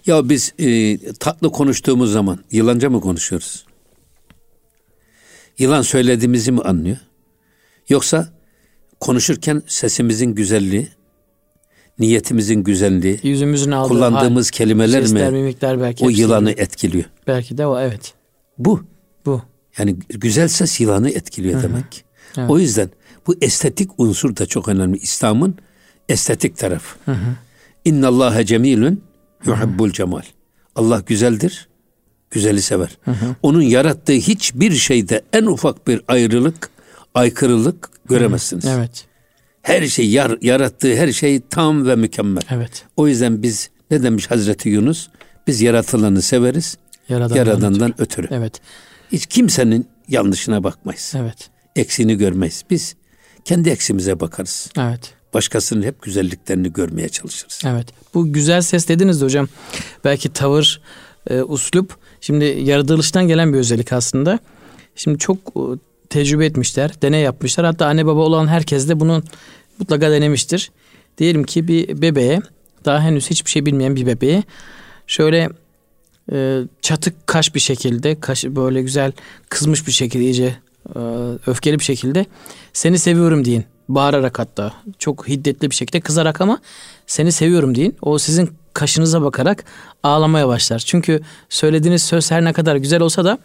Ya 0.05 0.29
biz 0.29 0.53
e, 0.59 0.97
tatlı 1.13 1.51
konuştuğumuz 1.51 2.11
zaman 2.11 2.39
yılanca 2.51 2.89
mı 2.89 3.01
konuşuyoruz? 3.01 3.65
Yılan 5.57 5.81
söylediğimizi 5.81 6.51
mi 6.51 6.61
anlıyor? 6.61 6.97
Yoksa 7.89 8.29
konuşurken 8.99 9.61
sesimizin 9.67 10.35
güzelliği, 10.35 10.87
niyetimizin 11.99 12.63
güzelliği, 12.63 13.19
Yüzümüzün 13.23 13.71
aldığı 13.71 13.87
kullandığımız 13.87 14.47
hal, 14.47 14.57
kelimeler 14.57 15.01
sesler, 15.01 15.31
mi 15.31 15.37
mimikler 15.37 15.81
belki. 15.81 16.05
o 16.05 16.09
yılanı 16.09 16.51
etkiliyor? 16.51 17.05
Belki 17.27 17.57
de 17.57 17.65
o 17.65 17.79
evet. 17.79 18.13
Bu. 18.57 18.83
Bu. 19.25 19.41
Yani 19.77 19.95
güzel 20.09 20.47
ses 20.47 20.79
yılanı 20.79 21.09
etkiliyor 21.09 21.63
demek. 21.63 22.05
Evet. 22.37 22.49
O 22.49 22.59
yüzden 22.59 22.89
bu 23.27 23.35
estetik 23.41 23.89
unsur 23.97 24.35
da 24.35 24.45
çok 24.45 24.67
önemli. 24.67 24.97
İslam'ın 24.97 25.55
estetik 26.09 26.57
tarafı. 26.57 26.97
İnna 27.85 28.07
Allahe 28.07 28.45
cemilun 28.45 29.03
yuhibbul 29.45 29.91
cemal. 29.91 30.21
Allah 30.75 30.99
güzeldir, 30.99 31.67
güzeli 32.31 32.61
sever. 32.61 32.97
Onun 33.43 33.61
yarattığı 33.61 34.13
hiçbir 34.13 34.71
şeyde 34.71 35.21
en 35.33 35.45
ufak 35.45 35.87
bir 35.87 36.01
ayrılık, 36.07 36.69
aykırılık 37.13 37.89
göremezsiniz. 38.09 38.65
Evet. 38.65 39.05
Her 39.61 39.87
şey 39.87 40.09
yar, 40.09 40.37
yarattığı 40.41 40.95
her 40.95 41.11
şey 41.11 41.41
tam 41.49 41.87
ve 41.87 41.95
mükemmel. 41.95 42.43
Evet. 42.49 42.85
O 42.97 43.07
yüzden 43.07 43.43
biz 43.43 43.69
ne 43.91 44.03
demiş 44.03 44.31
Hazreti 44.31 44.69
Yunus? 44.69 45.09
Biz 45.47 45.61
yaratılanı 45.61 46.21
severiz, 46.21 46.77
Yaradandan 47.09 47.35
yaradandan 47.35 48.01
ötürü. 48.01 48.27
Evet. 48.31 48.61
Hiç 49.11 49.25
kimsenin 49.25 49.87
yanlışına 50.07 50.63
bakmayız. 50.63 51.13
Evet. 51.17 51.49
Eksiğini 51.75 52.17
görmeyiz. 52.17 52.63
Biz 52.69 52.95
kendi 53.45 53.69
eksimize 53.69 54.19
bakarız. 54.19 54.69
Evet. 54.77 55.13
Başkasının 55.33 55.83
hep 55.83 56.01
güzelliklerini 56.01 56.73
görmeye 56.73 57.09
çalışırız. 57.09 57.61
Evet. 57.65 57.87
Bu 58.13 58.33
güzel 58.33 58.61
ses 58.61 58.87
dediniz 58.87 59.21
de 59.21 59.25
hocam. 59.25 59.47
Belki 60.03 60.33
tavır, 60.33 60.81
e, 61.29 61.41
uslup. 61.41 61.95
Şimdi 62.21 62.45
yaratılıştan 62.45 63.27
gelen 63.27 63.53
bir 63.53 63.57
özellik 63.57 63.93
aslında. 63.93 64.39
Şimdi 64.95 65.17
çok 65.17 65.37
e, 65.37 65.61
tecrübe 66.09 66.45
etmişler, 66.45 66.91
deney 67.01 67.21
yapmışlar. 67.21 67.65
Hatta 67.65 67.85
anne 67.85 68.05
baba 68.05 68.19
olan 68.19 68.47
herkes 68.47 68.89
de 68.89 68.99
bunu 68.99 69.23
mutlaka 69.79 70.11
denemiştir. 70.11 70.71
Diyelim 71.17 71.43
ki 71.43 71.67
bir 71.67 72.01
bebeğe, 72.01 72.39
daha 72.85 73.01
henüz 73.01 73.29
hiçbir 73.29 73.51
şey 73.51 73.65
bilmeyen 73.65 73.95
bir 73.95 74.05
bebeğe 74.05 74.43
şöyle 75.07 75.49
e, 76.31 76.59
çatık 76.81 77.27
kaş 77.27 77.55
bir 77.55 77.59
şekilde, 77.59 78.19
kaşı 78.19 78.55
böyle 78.55 78.81
güzel 78.81 79.11
kızmış 79.49 79.87
bir 79.87 79.91
şekilde 79.91 80.23
iyice 80.23 80.55
e, 80.95 80.99
öfkeli 81.47 81.79
bir 81.79 81.83
şekilde 81.83 82.25
seni 82.73 82.99
seviyorum 82.99 83.45
deyin. 83.45 83.65
Bağırarak 83.95 84.39
hatta 84.39 84.73
çok 84.99 85.27
hiddetli 85.27 85.69
bir 85.69 85.75
şekilde 85.75 85.99
kızarak 86.01 86.41
ama 86.41 86.59
seni 87.07 87.31
seviyorum 87.31 87.75
deyin. 87.75 87.95
O 88.01 88.17
sizin 88.17 88.49
kaşınıza 88.73 89.21
bakarak 89.21 89.63
ağlamaya 90.03 90.47
başlar. 90.47 90.79
Çünkü 90.79 91.21
söylediğiniz 91.49 92.03
söz 92.03 92.31
her 92.31 92.43
ne 92.43 92.53
kadar 92.53 92.75
güzel 92.75 93.01
olsa 93.01 93.25
da 93.25 93.37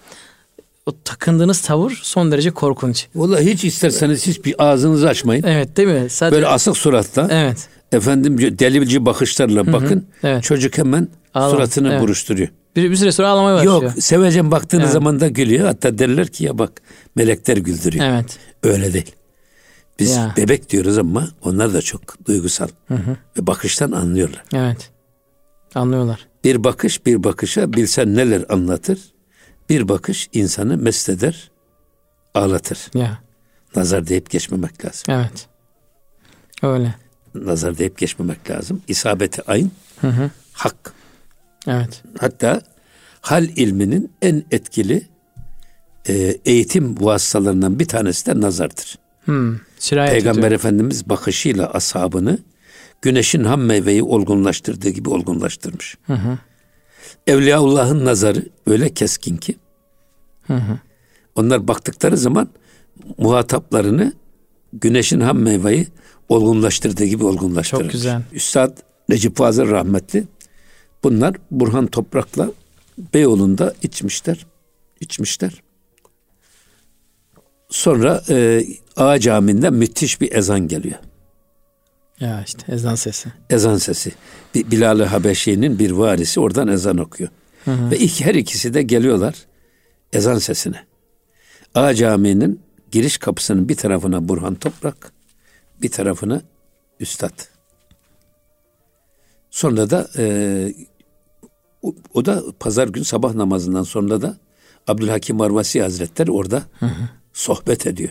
o 0.87 0.93
takındığınız 1.05 1.61
tavır 1.61 2.01
son 2.03 2.33
derece 2.33 2.51
korkunç. 2.51 3.07
Vallahi 3.15 3.53
hiç 3.53 3.65
isterseniz 3.65 4.27
hiç 4.27 4.45
bir 4.45 4.55
ağzınızı 4.65 5.09
açmayın. 5.09 5.43
Evet 5.47 5.77
değil 5.77 5.89
mi? 5.89 6.11
Sadece, 6.11 6.37
Böyle 6.37 6.47
asık 6.47 6.77
suratla. 6.77 7.29
Evet. 7.31 7.69
Efendim 7.93 8.39
delici 8.39 9.07
bakışlarla 9.07 9.73
bakın. 9.73 10.07
evet. 10.23 10.43
Çocuk 10.43 10.79
hemen 10.79 11.09
Ağlam- 11.35 11.51
suratını 11.51 11.89
evet. 11.93 12.01
buruşturuyor. 12.03 12.49
Bir, 12.77 12.91
bir 12.91 12.97
süre 12.97 13.13
sonra 13.13 13.29
ağlamaya 13.29 13.57
başlıyor. 13.57 13.83
Yok 13.83 13.93
sevecen 13.99 14.51
baktığınız 14.51 14.85
Evet. 14.85 14.93
zaman 14.93 15.21
da 15.21 15.29
gülüyor. 15.29 15.67
Hatta 15.67 15.99
derler 15.99 16.29
ki 16.29 16.45
ya 16.45 16.59
bak 16.59 16.73
melekler 17.17 17.57
güldürüyor. 17.57 18.05
Evet. 18.05 18.39
Öyle 18.63 18.93
değil. 18.93 19.13
Biz 19.99 20.11
Ya. 20.17 20.35
bebek 20.37 20.71
diyoruz 20.71 20.99
ama 20.99 21.29
onlar 21.43 21.75
da 21.75 21.83
çok 21.83 22.27
duygusal. 22.27 22.69
Ve 22.91 23.47
bakıştan 23.47 23.93
anlıyorlar. 23.93 24.45
Evet. 24.55 24.91
Anlıyorlar. 25.75 26.27
Bir 26.45 26.65
bakış 26.65 27.07
bir 27.07 27.25
bakışa 27.25 27.73
bilsen 27.73 28.15
neler 28.17 28.45
anlatır. 28.49 28.99
Bir 29.69 29.89
bakış 29.89 30.29
insanı 30.33 30.77
mest 30.77 31.09
eder, 31.09 31.51
ağlatır. 32.35 32.79
Ya. 32.95 33.19
Nazar 33.77 34.07
deyip 34.07 34.31
geçmemek 34.31 34.85
lazım. 34.85 35.05
Evet. 35.09 35.47
Öyle. 36.63 36.95
Nazar 37.35 37.79
deyip 37.79 37.99
geçmemek 37.99 38.51
lazım. 38.51 38.83
İsabeti 38.89 39.51
ayın 39.51 39.73
hak. 40.53 40.93
Evet. 41.67 42.03
Hatta 42.21 42.61
hal 43.21 43.45
ilminin 43.45 44.13
en 44.23 44.45
etkili 44.51 45.07
e, 46.09 46.15
eğitim 46.45 46.97
vasıtalarından 47.05 47.79
bir 47.79 47.89
tanesi 47.89 48.27
de 48.27 48.41
nazardır. 48.41 48.99
Hmm. 49.27 49.57
Sirayet 49.79 50.13
Peygamber 50.13 50.39
ediyor. 50.41 50.53
Efendimiz 50.53 51.09
bakışıyla 51.09 51.71
ashabını 51.71 52.39
güneşin 53.03 53.45
ham 53.45 53.61
meyveyi 53.61 54.03
olgunlaştırdığı 54.03 54.89
gibi 54.89 55.09
olgunlaştırmış. 55.09 55.97
Evliyaullah'ın 57.27 58.05
nazarı 58.05 58.47
öyle 58.67 58.95
keskin 58.95 59.37
ki 59.37 59.57
onlar 61.35 61.69
baktıkları 61.69 62.17
zaman 62.17 62.49
muhataplarını 63.19 64.13
güneşin 64.73 65.21
ham 65.21 65.39
meyveyi 65.39 65.87
olgunlaştırdığı 66.29 67.05
gibi 67.05 67.25
olgunlaştırır. 67.25 67.83
Çok 67.83 67.93
güzel. 67.93 68.23
Üstad 68.33 68.79
Necip 69.09 69.37
Fazıl 69.37 69.71
rahmetli 69.71 70.25
bunlar 71.05 71.37
Burhan 71.51 71.87
Toprak'la 71.87 72.51
Beyoğlu'nda 73.15 73.75
içmişler. 73.83 74.47
içmişler. 75.01 75.63
Sonra 77.69 78.23
e, 78.29 78.65
Ağa 78.97 79.19
Camii'nden 79.21 79.75
müthiş 79.75 80.21
bir 80.21 80.33
ezan 80.33 80.69
geliyor. 80.69 80.99
Ya 82.21 82.43
işte 82.47 82.73
ezan 82.73 82.95
sesi. 82.95 83.33
Ezan 83.51 83.77
sesi. 83.77 84.13
Bir 84.55 84.71
Bilal-i 84.71 85.05
Habeşi'nin 85.05 85.79
bir 85.79 85.91
varisi 85.91 86.41
oradan 86.41 86.69
ezan 86.69 86.99
okuyor. 86.99 87.31
Ve 87.67 87.99
ilk 87.99 88.21
her 88.21 88.35
ikisi 88.35 88.75
de 88.75 88.83
geliyorlar 88.83 89.35
ezan 90.13 90.39
sesine. 90.39 90.87
Ağa 91.75 91.95
Camii'nin 91.95 92.61
giriş 92.91 93.19
kapısının 93.19 93.69
bir 93.69 93.75
tarafına 93.77 94.29
Burhan 94.29 94.55
Toprak, 94.55 95.13
bir 95.83 95.91
tarafına 95.91 96.43
Üstad. 97.01 97.41
Sonra 99.51 99.91
da 99.91 100.09
e, 100.19 100.75
o, 101.83 101.95
o 102.15 102.25
da 102.25 102.43
pazar 102.61 102.89
gün 102.89 103.03
sabah 103.03 103.35
namazından 103.35 103.83
sonra 103.83 104.23
da 104.23 104.37
Abdülhakim 104.87 105.41
Arvasi 105.41 105.83
Hazretleri 105.83 106.31
orada 106.31 106.63
sohbet 107.37 107.87
ediyor. 107.87 108.11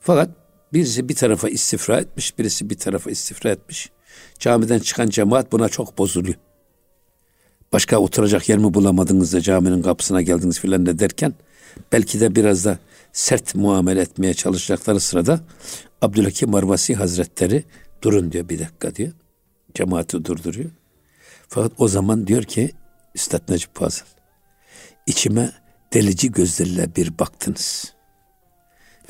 Fakat 0.00 0.30
birisi 0.72 1.08
bir 1.08 1.14
tarafa 1.14 1.48
istifra 1.48 2.00
etmiş, 2.00 2.38
birisi 2.38 2.70
bir 2.70 2.78
tarafa 2.78 3.10
istifra 3.10 3.50
etmiş. 3.50 3.90
Camiden 4.38 4.78
çıkan 4.78 5.08
cemaat 5.08 5.52
buna 5.52 5.68
çok 5.68 5.98
bozuluyor. 5.98 6.34
Başka 7.72 7.98
oturacak 7.98 8.48
yer 8.48 8.58
mi 8.58 8.74
bulamadınız 8.74 9.32
da 9.32 9.40
caminin 9.40 9.82
kapısına 9.82 10.22
geldiniz 10.22 10.60
filan 10.60 10.86
de 10.86 10.98
derken 10.98 11.34
belki 11.92 12.20
de 12.20 12.34
biraz 12.36 12.64
da 12.64 12.78
sert 13.12 13.54
muamele 13.54 14.00
etmeye 14.00 14.34
çalışacakları 14.34 15.00
sırada 15.00 15.40
Abdülhakim 16.02 16.54
Arvasi 16.54 16.94
Hazretleri 16.94 17.64
durun 18.02 18.32
diyor 18.32 18.48
bir 18.48 18.58
dakika 18.58 18.94
diyor. 18.94 19.12
Cemaati 19.74 20.24
durduruyor. 20.24 20.70
Fakat 21.48 21.72
o 21.78 21.88
zaman 21.88 22.26
diyor 22.26 22.42
ki 22.42 22.70
Üstad 23.14 23.48
Necip 23.48 23.76
Fazıl 23.76 24.04
içime 25.06 25.59
delici 25.92 26.32
gözlerle 26.32 26.96
bir 26.96 27.18
baktınız 27.18 27.94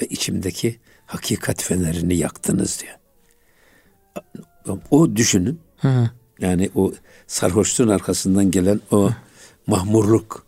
ve 0.02 0.06
içimdeki 0.06 0.80
hakikat 1.06 1.62
fenerini 1.62 2.16
yaktınız 2.16 2.82
diyor. 2.82 2.94
O 4.90 5.16
düşünün. 5.16 5.60
Yani 6.40 6.70
o 6.74 6.92
sarhoşluğun 7.26 7.88
arkasından 7.88 8.50
gelen 8.50 8.80
o 8.90 9.10
mahmurluk. 9.66 10.46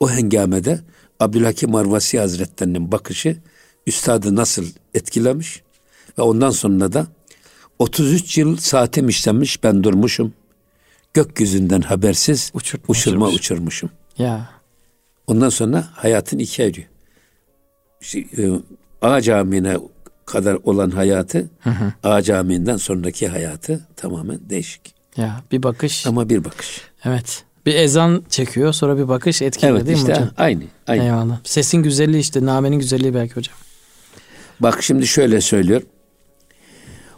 O 0.00 0.10
hengamede 0.10 0.80
Abdülhakim 1.20 1.74
Arvasi 1.74 2.18
Hazretlerinin 2.18 2.92
bakışı 2.92 3.36
üstadı 3.86 4.36
nasıl 4.36 4.66
etkilemiş 4.94 5.62
ve 6.18 6.22
ondan 6.22 6.50
sonra 6.50 6.92
da 6.92 7.06
33 7.78 8.38
yıl 8.38 8.56
saatim 8.56 9.08
işlenmiş 9.08 9.62
ben 9.64 9.84
durmuşum. 9.84 10.34
Gökyüzünden 11.14 11.80
habersiz 11.80 12.50
Uçurtma 12.54 12.92
uçurma 12.92 13.26
uçurmuş. 13.26 13.40
uçurmuşum. 13.40 13.90
Ya. 14.18 14.50
Ondan 15.28 15.48
sonra 15.48 15.88
hayatın 15.92 16.38
ikiye 16.38 16.66
ayırıyor. 16.66 16.88
İşte, 18.00 18.18
e, 18.18 18.50
A 19.02 19.20
Camii'ne 19.20 19.76
kadar 20.26 20.54
olan 20.64 20.90
hayatı, 20.90 21.50
A 22.02 22.22
Camii'nden 22.22 22.76
sonraki 22.76 23.28
hayatı 23.28 23.86
tamamen 23.96 24.38
değişik. 24.50 24.94
Ya 25.16 25.42
bir 25.52 25.62
bakış. 25.62 26.06
Ama 26.06 26.28
bir 26.28 26.44
bakış. 26.44 26.80
Evet. 27.04 27.44
Bir 27.66 27.74
ezan 27.74 28.22
çekiyor 28.28 28.72
sonra 28.72 28.98
bir 28.98 29.08
bakış 29.08 29.42
etkiliyor 29.42 29.76
Evet 29.76 29.86
değil 29.86 29.98
mi 29.98 30.00
işte 30.00 30.12
hocam? 30.12 30.30
aynı. 30.36 30.62
aynı. 30.86 31.02
Eyvallah. 31.04 31.38
Sesin 31.44 31.82
güzelliği 31.82 32.20
işte 32.20 32.44
namenin 32.46 32.78
güzelliği 32.78 33.14
belki 33.14 33.36
hocam. 33.36 33.56
Bak 34.60 34.82
şimdi 34.82 35.06
şöyle 35.06 35.40
söylüyor. 35.40 35.82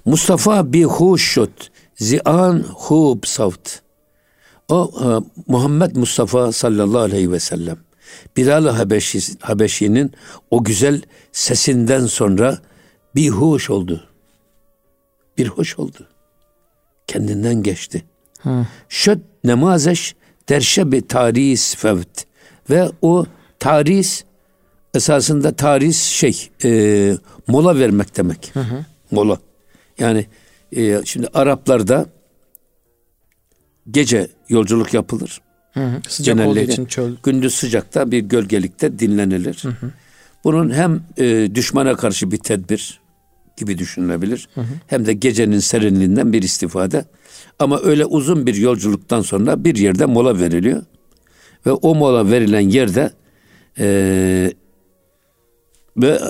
Mustafa 0.04 0.72
bi 0.72 0.84
huşut 0.84 1.70
zian 1.96 2.64
hub 2.74 3.24
savt. 3.24 3.80
O 4.68 4.90
e, 5.00 5.06
Muhammed 5.46 5.96
Mustafa 5.96 6.52
sallallahu 6.52 7.02
aleyhi 7.02 7.32
ve 7.32 7.40
sellem 7.40 7.76
Bilal-i 8.36 8.68
Habeşi, 8.68 9.20
Habeşi'nin 9.40 10.12
o 10.50 10.64
güzel 10.64 11.02
sesinden 11.32 12.06
sonra 12.06 12.58
bir 13.14 13.28
hoş 13.28 13.70
oldu. 13.70 14.08
Bir 15.38 15.48
hoş 15.48 15.78
oldu. 15.78 16.08
Kendinden 17.06 17.62
geçti. 17.62 18.04
Şöd 18.88 19.20
nemazeş 19.44 20.14
derşe 20.48 21.00
taris 21.08 21.76
fevt. 21.76 22.24
Ve 22.70 22.90
o 23.02 23.26
taris 23.58 24.24
esasında 24.94 25.52
taris 25.52 26.02
şey 26.02 26.50
e, 26.64 27.16
mola 27.46 27.78
vermek 27.78 28.16
demek. 28.16 28.52
Mola. 29.10 29.38
Yani 29.98 30.26
e, 30.76 31.00
şimdi 31.04 31.28
Araplarda 31.34 32.06
gece 33.90 34.30
yolculuk 34.48 34.94
yapılır. 34.94 35.40
Sıcak 36.08 36.46
olduğu 36.46 36.58
için 36.58 36.86
çöl. 36.86 37.12
Gündüz 37.22 37.54
sıcakta 37.54 38.10
bir 38.10 38.18
gölgelikte 38.18 38.98
dinlenilir. 38.98 39.62
Bunun 40.44 40.70
hem 40.70 41.02
e, 41.18 41.54
düşmana 41.54 41.96
karşı 41.96 42.30
bir 42.30 42.36
tedbir 42.36 43.00
gibi 43.56 43.78
düşünülebilir. 43.78 44.48
Hem 44.86 45.06
de 45.06 45.12
gecenin 45.12 45.58
serinliğinden 45.58 46.32
bir 46.32 46.42
istifade. 46.42 47.04
Ama 47.58 47.80
öyle 47.80 48.04
uzun 48.04 48.46
bir 48.46 48.54
yolculuktan 48.54 49.22
sonra 49.22 49.64
bir 49.64 49.76
yerde 49.76 50.06
mola 50.06 50.40
veriliyor. 50.40 50.82
Ve 51.66 51.72
o 51.72 51.94
mola 51.94 52.30
verilen 52.30 52.60
yerde 52.60 53.10
e, 53.78 54.52
ve 55.96 56.20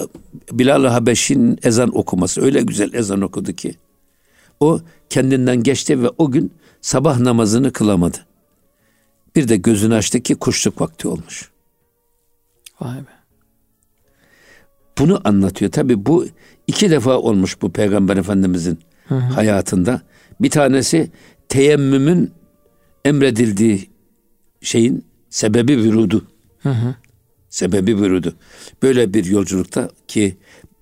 Bilal-i 0.53 0.88
Habeşi'nin 0.88 1.59
ezan 1.62 1.98
okuması 1.98 2.42
öyle 2.42 2.61
güzel 2.61 2.92
ezan 2.94 3.20
okudu 3.20 3.53
ki 3.53 3.74
o 4.61 4.81
kendinden 5.11 5.62
geçti 5.62 6.03
ve 6.03 6.09
o 6.18 6.31
gün 6.31 6.53
sabah 6.81 7.18
namazını 7.18 7.72
kılamadı. 7.72 8.18
Bir 9.37 9.49
de 9.49 9.57
gözünü 9.57 9.95
açtı 9.95 10.21
ki 10.21 10.35
kuşluk 10.35 10.81
vakti 10.81 11.09
olmuş. 11.09 11.51
Vay 12.81 12.97
be. 12.97 13.21
Bunu 14.99 15.21
anlatıyor. 15.25 15.71
Tabi 15.71 16.07
bu 16.07 16.27
iki 16.66 16.90
defa 16.90 17.19
olmuş 17.19 17.62
bu 17.62 17.73
Peygamber 17.73 18.16
Efendimizin 18.16 18.79
hayatında. 19.35 20.03
Bir 20.40 20.51
tanesi 20.51 21.11
teyemmümün 21.49 22.33
emredildiği 23.05 23.90
şeyin 24.62 25.05
sebebi 25.31 25.77
vürudu. 25.79 26.27
Sebebi 27.49 27.97
vürudu. 27.97 28.35
Böyle 28.83 29.14
bir 29.14 29.25
yolculukta 29.25 29.90
ki 30.09 30.37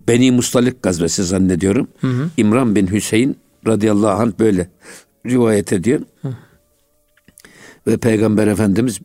Beni 0.09 0.31
Mustalik 0.33 0.83
gazvesi 0.83 1.25
zannediyorum. 1.25 1.89
İmran 2.37 2.77
bin 2.77 2.87
Hüseyin 2.87 3.37
radıyallahu 3.67 4.23
anh 4.23 4.33
böyle 4.39 4.71
rivayet 5.27 5.73
ediyor. 5.73 6.01
Ve 7.87 7.97
Peygamber 7.97 8.47
Efendimiz 8.47 9.01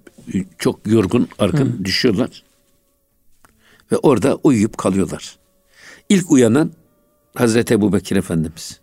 çok 0.57 0.88
yorgun, 0.88 1.27
argın 1.39 1.86
düşüyorlar. 1.86 2.43
Ve 3.91 3.97
orada 3.97 4.36
uyuyup 4.36 4.77
kalıyorlar. 4.77 5.38
İlk 6.09 6.31
uyanan 6.31 6.71
Hazreti 7.36 7.73
Ebu 7.73 7.93
Bekir 7.93 8.15
Efendimiz. 8.15 8.79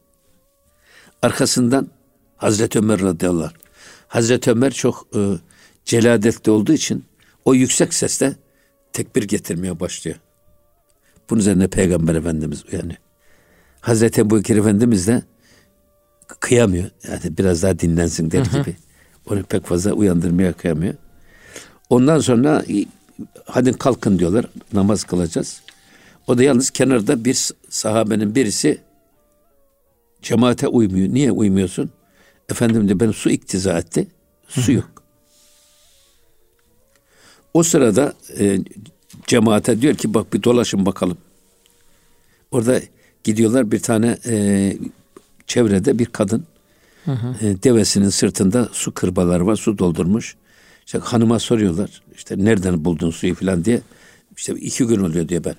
Arkasından 1.22 1.88
Hazreti 2.36 2.78
Ömer 2.78 3.00
radıyallahu 3.00 3.44
anh. 3.44 3.52
Hazreti 4.08 4.50
Ömer 4.50 4.72
çok 4.72 5.06
e, 5.16 5.20
celadetli 5.84 6.50
olduğu 6.50 6.72
için 6.72 7.04
o 7.44 7.54
yüksek 7.54 7.94
sesle 7.94 8.36
tekbir 8.92 9.22
getirmeye 9.22 9.80
başlıyor. 9.80 10.16
Bunun 11.30 11.40
üzerine 11.40 11.68
Peygamber 11.68 12.14
Efendimiz 12.14 12.64
uyanıyor. 12.72 12.98
Hazreti 13.80 14.20
Ebu 14.20 14.38
Bekir 14.38 14.56
Efendimiz 14.56 15.06
de 15.06 15.22
kıyamıyor. 16.40 16.90
Yani 17.08 17.38
biraz 17.38 17.62
daha 17.62 17.78
dinlensin 17.78 18.30
der 18.30 18.44
gibi. 18.44 18.76
Onu 19.26 19.42
pek 19.42 19.66
fazla 19.66 19.92
uyandırmaya 19.92 20.52
kıyamıyor. 20.52 20.94
Ondan 21.90 22.18
sonra 22.18 22.64
hadi 23.44 23.72
kalkın 23.72 24.18
diyorlar. 24.18 24.46
Namaz 24.72 25.04
kılacağız. 25.04 25.62
O 26.26 26.38
da 26.38 26.42
yalnız 26.42 26.70
kenarda 26.70 27.24
bir 27.24 27.50
sahabenin 27.68 28.34
birisi 28.34 28.78
cemaate 30.22 30.68
uymuyor. 30.68 31.08
Niye 31.08 31.32
uymuyorsun? 31.32 31.90
Efendim 32.48 32.88
de 32.88 33.00
ben 33.00 33.10
su 33.10 33.30
iktiza 33.30 33.78
etti. 33.78 34.06
Su 34.48 34.72
yok. 34.72 34.90
O 37.54 37.62
sırada 37.62 38.14
e, 38.38 38.58
cemaate 39.26 39.80
diyor 39.80 39.94
ki 39.94 40.14
bak 40.14 40.32
bir 40.32 40.42
dolaşın 40.42 40.86
bakalım. 40.86 41.18
Orada 42.50 42.80
gidiyorlar 43.24 43.72
bir 43.72 43.80
tane 43.80 44.18
e, 44.26 44.76
çevrede 45.46 45.98
bir 45.98 46.06
kadın 46.06 46.44
hı. 47.04 47.46
E, 47.46 47.62
devesinin 47.62 48.08
sırtında 48.08 48.68
su 48.72 48.94
kırbaları 48.94 49.46
var 49.46 49.56
su 49.56 49.78
doldurmuş. 49.78 50.36
İşte 50.86 50.98
hanıma 50.98 51.38
soruyorlar 51.38 52.02
işte 52.16 52.44
nereden 52.44 52.84
buldun 52.84 53.10
suyu 53.10 53.34
falan 53.34 53.64
diye. 53.64 53.80
İşte 54.36 54.54
iki 54.54 54.84
gün 54.84 55.00
oluyor 55.00 55.28
diyor 55.28 55.44
ben. 55.44 55.54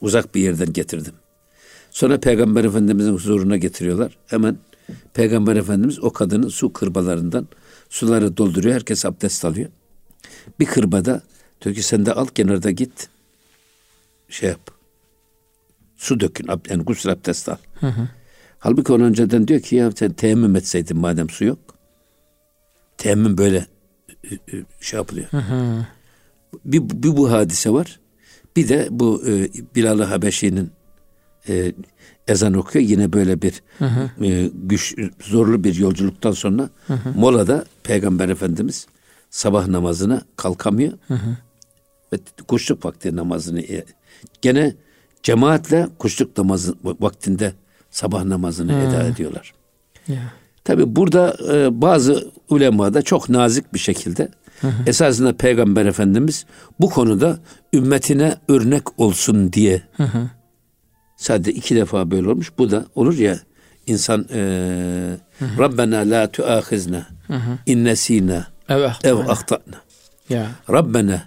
Uzak 0.00 0.34
bir 0.34 0.40
yerden 0.40 0.72
getirdim. 0.72 1.14
Sonra 1.90 2.20
Peygamber 2.20 2.64
Efendimizin 2.64 3.12
huzuruna 3.12 3.56
getiriyorlar. 3.56 4.18
Hemen 4.26 4.58
Peygamber 5.14 5.56
Efendimiz 5.56 6.04
o 6.04 6.12
kadının 6.12 6.48
su 6.48 6.72
kırbalarından 6.72 7.48
suları 7.88 8.36
dolduruyor. 8.36 8.74
Herkes 8.74 9.04
abdest 9.04 9.44
alıyor. 9.44 9.68
Bir 10.60 10.66
kırbada 10.66 11.22
diyor 11.62 11.74
ki 11.74 11.82
sen 11.82 12.06
de 12.06 12.12
al 12.12 12.26
kenarda 12.26 12.70
git 12.70 13.08
şey 14.28 14.48
yap. 14.48 14.70
Su 15.96 16.20
dökün. 16.20 16.46
Yani 16.70 16.84
gusül 16.84 17.12
abdest 17.12 17.48
al. 17.48 17.56
Hı 17.80 17.86
hı. 17.86 18.08
Halbuki 18.62 18.92
onun 18.92 19.04
önceden 19.04 19.48
diyor 19.48 19.60
ki 19.60 19.76
ya 19.76 19.92
sen 19.92 20.12
teyemmüm 20.12 20.56
etseydin 20.56 20.96
madem 20.96 21.30
su 21.30 21.44
yok. 21.44 21.58
Teyemmüm 22.98 23.38
böyle 23.38 23.66
şey 24.80 24.96
yapılıyor. 24.96 25.26
Hı 25.30 25.36
hı. 25.36 25.86
Bir, 26.64 26.80
bir 26.80 27.16
bu 27.16 27.30
hadise 27.30 27.70
var. 27.70 28.00
Bir 28.56 28.68
de 28.68 28.88
bu 28.90 29.22
e, 29.26 29.50
Bilal-ı 29.74 30.04
Habeşi'nin 30.04 30.70
e, 31.48 31.72
ezan 32.28 32.54
okuyor. 32.54 32.84
Yine 32.84 33.12
böyle 33.12 33.42
bir 33.42 33.62
hı 33.78 33.84
hı. 33.84 34.24
E, 34.24 34.50
güç 34.54 34.94
zorlu 35.20 35.64
bir 35.64 35.74
yolculuktan 35.74 36.32
sonra 36.32 36.70
hı 36.86 36.94
hı. 36.94 37.12
molada 37.16 37.64
Peygamber 37.82 38.28
Efendimiz 38.28 38.86
sabah 39.30 39.66
namazına 39.66 40.22
kalkamıyor. 40.36 40.92
Hı 41.08 41.14
hı. 41.14 41.36
Ve 42.12 42.16
kuşluk 42.48 42.84
vakti 42.84 43.16
namazını 43.16 43.60
e, 43.60 43.84
gene 44.42 44.74
cemaatle 45.22 45.88
kuşluk 45.98 46.38
namazı 46.38 46.74
vaktinde 46.84 47.52
sabah 47.92 48.24
namazını 48.24 48.72
hı. 48.72 48.76
eda 48.76 49.02
ediyorlar. 49.02 49.52
Yeah. 50.08 50.22
Tabi 50.64 50.96
burada 50.96 51.36
e, 51.52 51.80
bazı 51.80 52.30
ulema 52.48 52.94
da 52.94 53.02
çok 53.02 53.28
nazik 53.28 53.74
bir 53.74 53.78
şekilde 53.78 54.28
hı 54.60 54.68
hı. 54.68 54.82
esasında 54.86 55.36
Peygamber 55.36 55.86
Efendimiz 55.86 56.46
bu 56.80 56.90
konuda 56.90 57.38
ümmetine 57.72 58.36
örnek 58.48 59.00
olsun 59.00 59.52
diye 59.52 59.82
hı 59.92 60.02
hı. 60.02 60.30
sadece 61.16 61.52
iki 61.52 61.76
defa 61.76 62.10
böyle 62.10 62.28
olmuş. 62.28 62.52
Bu 62.58 62.70
da 62.70 62.86
olur 62.94 63.18
ya 63.18 63.38
insan 63.86 64.26
e, 64.32 64.40
Rabbena 65.58 65.98
la 65.98 66.32
tuahizna 66.32 67.06
innesina 67.66 68.46
ev 69.04 69.16
ahtana. 69.16 69.82
Ya. 70.28 70.46
Rabbena 70.70 71.22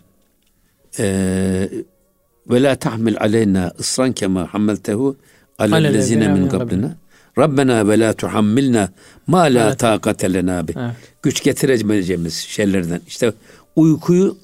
e, 1.00 1.06
ve 2.50 2.64
la 2.64 2.76
tahmil 2.76 3.18
aleyna 3.20 3.72
ısran 3.80 4.12
kema 4.12 4.54
hammeltehu 4.54 5.18
alellezine 5.60 6.28
min 6.28 6.50
qablina. 6.50 6.96
Rabbena 7.38 7.88
ve 7.88 8.00
la 8.00 8.14
tuhammilna 8.14 8.90
ma 9.28 9.40
la 9.40 9.68
evet. 9.68 9.80
taqate 9.80 10.34
lena 10.34 10.68
bi. 10.68 10.74
Güç 11.22 11.44
getiremeyeceğimiz 11.44 12.34
şeylerden. 12.34 13.02
İşte 13.08 13.34
uykuyu 13.76 14.38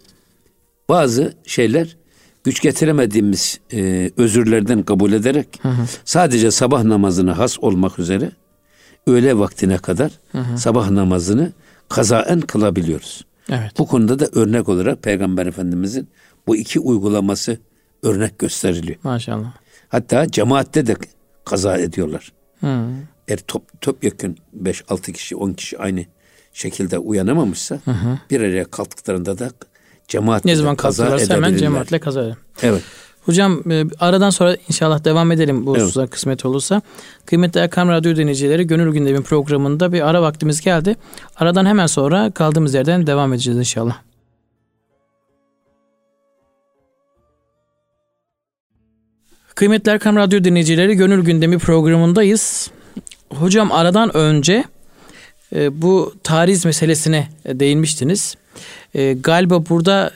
bazı 0.89 1.33
şeyler 1.45 1.97
güç 2.43 2.61
getiremediğimiz 2.61 3.59
e, 3.73 4.11
özürlerden 4.17 4.83
kabul 4.83 5.13
ederek 5.13 5.47
hı 5.61 5.69
hı. 5.69 5.81
sadece 6.05 6.51
sabah 6.51 6.83
namazını 6.83 7.31
has 7.31 7.59
olmak 7.59 7.99
üzere 7.99 8.31
öğle 9.07 9.37
vaktine 9.37 9.77
kadar 9.77 10.11
hı 10.31 10.37
hı. 10.37 10.57
sabah 10.57 10.89
namazını 10.89 11.51
kazaen 11.89 12.41
kılabiliyoruz. 12.41 13.25
Evet. 13.49 13.71
Bu 13.77 13.87
konuda 13.87 14.19
da 14.19 14.27
örnek 14.33 14.69
olarak 14.69 15.03
Peygamber 15.03 15.45
Efendimizin 15.45 16.07
bu 16.47 16.55
iki 16.55 16.79
uygulaması 16.79 17.57
örnek 18.03 18.39
gösteriliyor. 18.39 18.97
Maşallah. 19.03 19.53
Hatta 19.91 20.31
cemaatte 20.31 20.87
de 20.87 20.95
kaza 21.45 21.77
ediyorlar. 21.77 22.31
Hmm. 22.59 22.69
Eğer 23.27 23.37
top, 23.47 23.81
top 23.81 24.03
yakın 24.03 24.37
5-6 24.63 25.13
kişi 25.13 25.35
10 25.35 25.53
kişi 25.53 25.79
aynı 25.79 26.05
şekilde 26.53 26.97
uyanamamışsa 26.97 27.79
hı 27.85 27.91
hı. 27.91 28.19
bir 28.29 28.41
araya 28.41 28.65
kalktıklarında 28.65 29.39
da 29.39 29.49
cemaatle 30.07 30.51
ne 30.51 30.55
zaman 30.55 30.75
kaza 30.75 31.17
hemen 31.29 31.57
cemaatle 31.57 31.99
kaza 31.99 32.23
eder. 32.23 32.35
Evet. 32.61 32.81
Hocam 33.21 33.71
e, 33.71 33.85
aradan 33.99 34.29
sonra 34.29 34.57
inşallah 34.69 35.03
devam 35.03 35.31
edelim 35.31 35.65
bu 35.65 35.77
evet. 35.77 36.09
kısmet 36.09 36.45
olursa. 36.45 36.81
Kıymetli 37.25 37.59
Erkam 37.59 37.89
Radyo 37.89 38.15
dinleyicileri 38.15 38.67
Gönül 38.67 38.93
Gündemi 38.93 39.23
programında 39.23 39.93
bir 39.93 40.09
ara 40.09 40.21
vaktimiz 40.21 40.61
geldi. 40.61 40.95
Aradan 41.35 41.65
hemen 41.65 41.87
sonra 41.87 42.31
kaldığımız 42.31 42.73
yerden 42.73 43.07
devam 43.07 43.33
edeceğiz 43.33 43.59
inşallah. 43.59 44.10
Kıymetli 49.61 49.91
Erkam 49.91 50.15
Radyo 50.15 50.43
dinleyicileri 50.43 50.95
Gönül 50.95 51.23
Gündemi 51.23 51.57
programındayız. 51.57 52.71
Hocam 53.29 53.71
aradan 53.71 54.17
önce 54.17 54.63
e, 55.55 55.81
bu 55.81 56.13
tariz 56.23 56.65
meselesine 56.65 57.27
değinmiştiniz. 57.45 58.35
E, 58.93 59.13
galiba 59.13 59.69
burada 59.69 60.11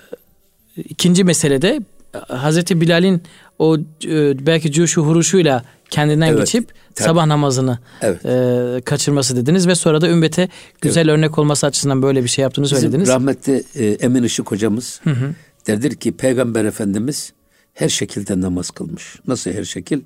ikinci 0.77 1.23
meselede 1.23 1.79
Hazreti 2.27 2.81
Bilal'in 2.81 3.21
o 3.59 3.77
e, 4.05 4.45
belki 4.45 4.71
cuşu 4.71 5.01
huruşuyla 5.01 5.63
kendinden 5.89 6.27
evet, 6.27 6.39
geçip 6.39 6.73
tabii. 6.95 7.05
sabah 7.05 7.25
namazını 7.25 7.79
evet. 8.01 8.25
e, 8.25 8.81
kaçırması 8.81 9.35
dediniz 9.35 9.67
ve 9.67 9.75
sonra 9.75 10.01
da 10.01 10.09
ümmete 10.09 10.49
güzel 10.81 11.07
evet. 11.07 11.17
örnek 11.17 11.39
olması 11.39 11.65
açısından 11.65 12.01
böyle 12.01 12.23
bir 12.23 12.29
şey 12.29 12.43
yaptığını 12.43 12.65
Bizim 12.65 12.77
söylediniz. 12.77 13.09
rahmetli 13.09 13.63
e, 13.75 13.85
Emin 13.85 14.23
Işık 14.23 14.51
hocamız 14.51 14.99
hı 15.03 15.09
hı. 15.09 15.33
derdir 15.67 15.95
ki 15.95 16.11
Peygamber 16.11 16.65
Efendimiz 16.65 17.33
her 17.75 17.89
şekilde 17.89 18.41
namaz 18.41 18.71
kılmış. 18.71 19.19
Nasıl 19.27 19.51
her 19.51 19.63
şekil? 19.63 20.01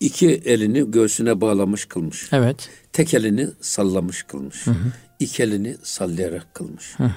İki 0.00 0.28
elini 0.28 0.90
göğsüne 0.90 1.40
bağlamış 1.40 1.84
kılmış. 1.84 2.28
Evet. 2.32 2.70
Tek 2.92 3.14
elini 3.14 3.48
sallamış 3.60 4.22
kılmış. 4.22 4.66
Hı 4.66 4.70
hı. 4.70 4.92
İki 5.20 5.42
elini 5.42 5.76
sallayarak 5.82 6.54
kılmış. 6.54 6.98
Hı 6.98 7.04
hı. 7.04 7.10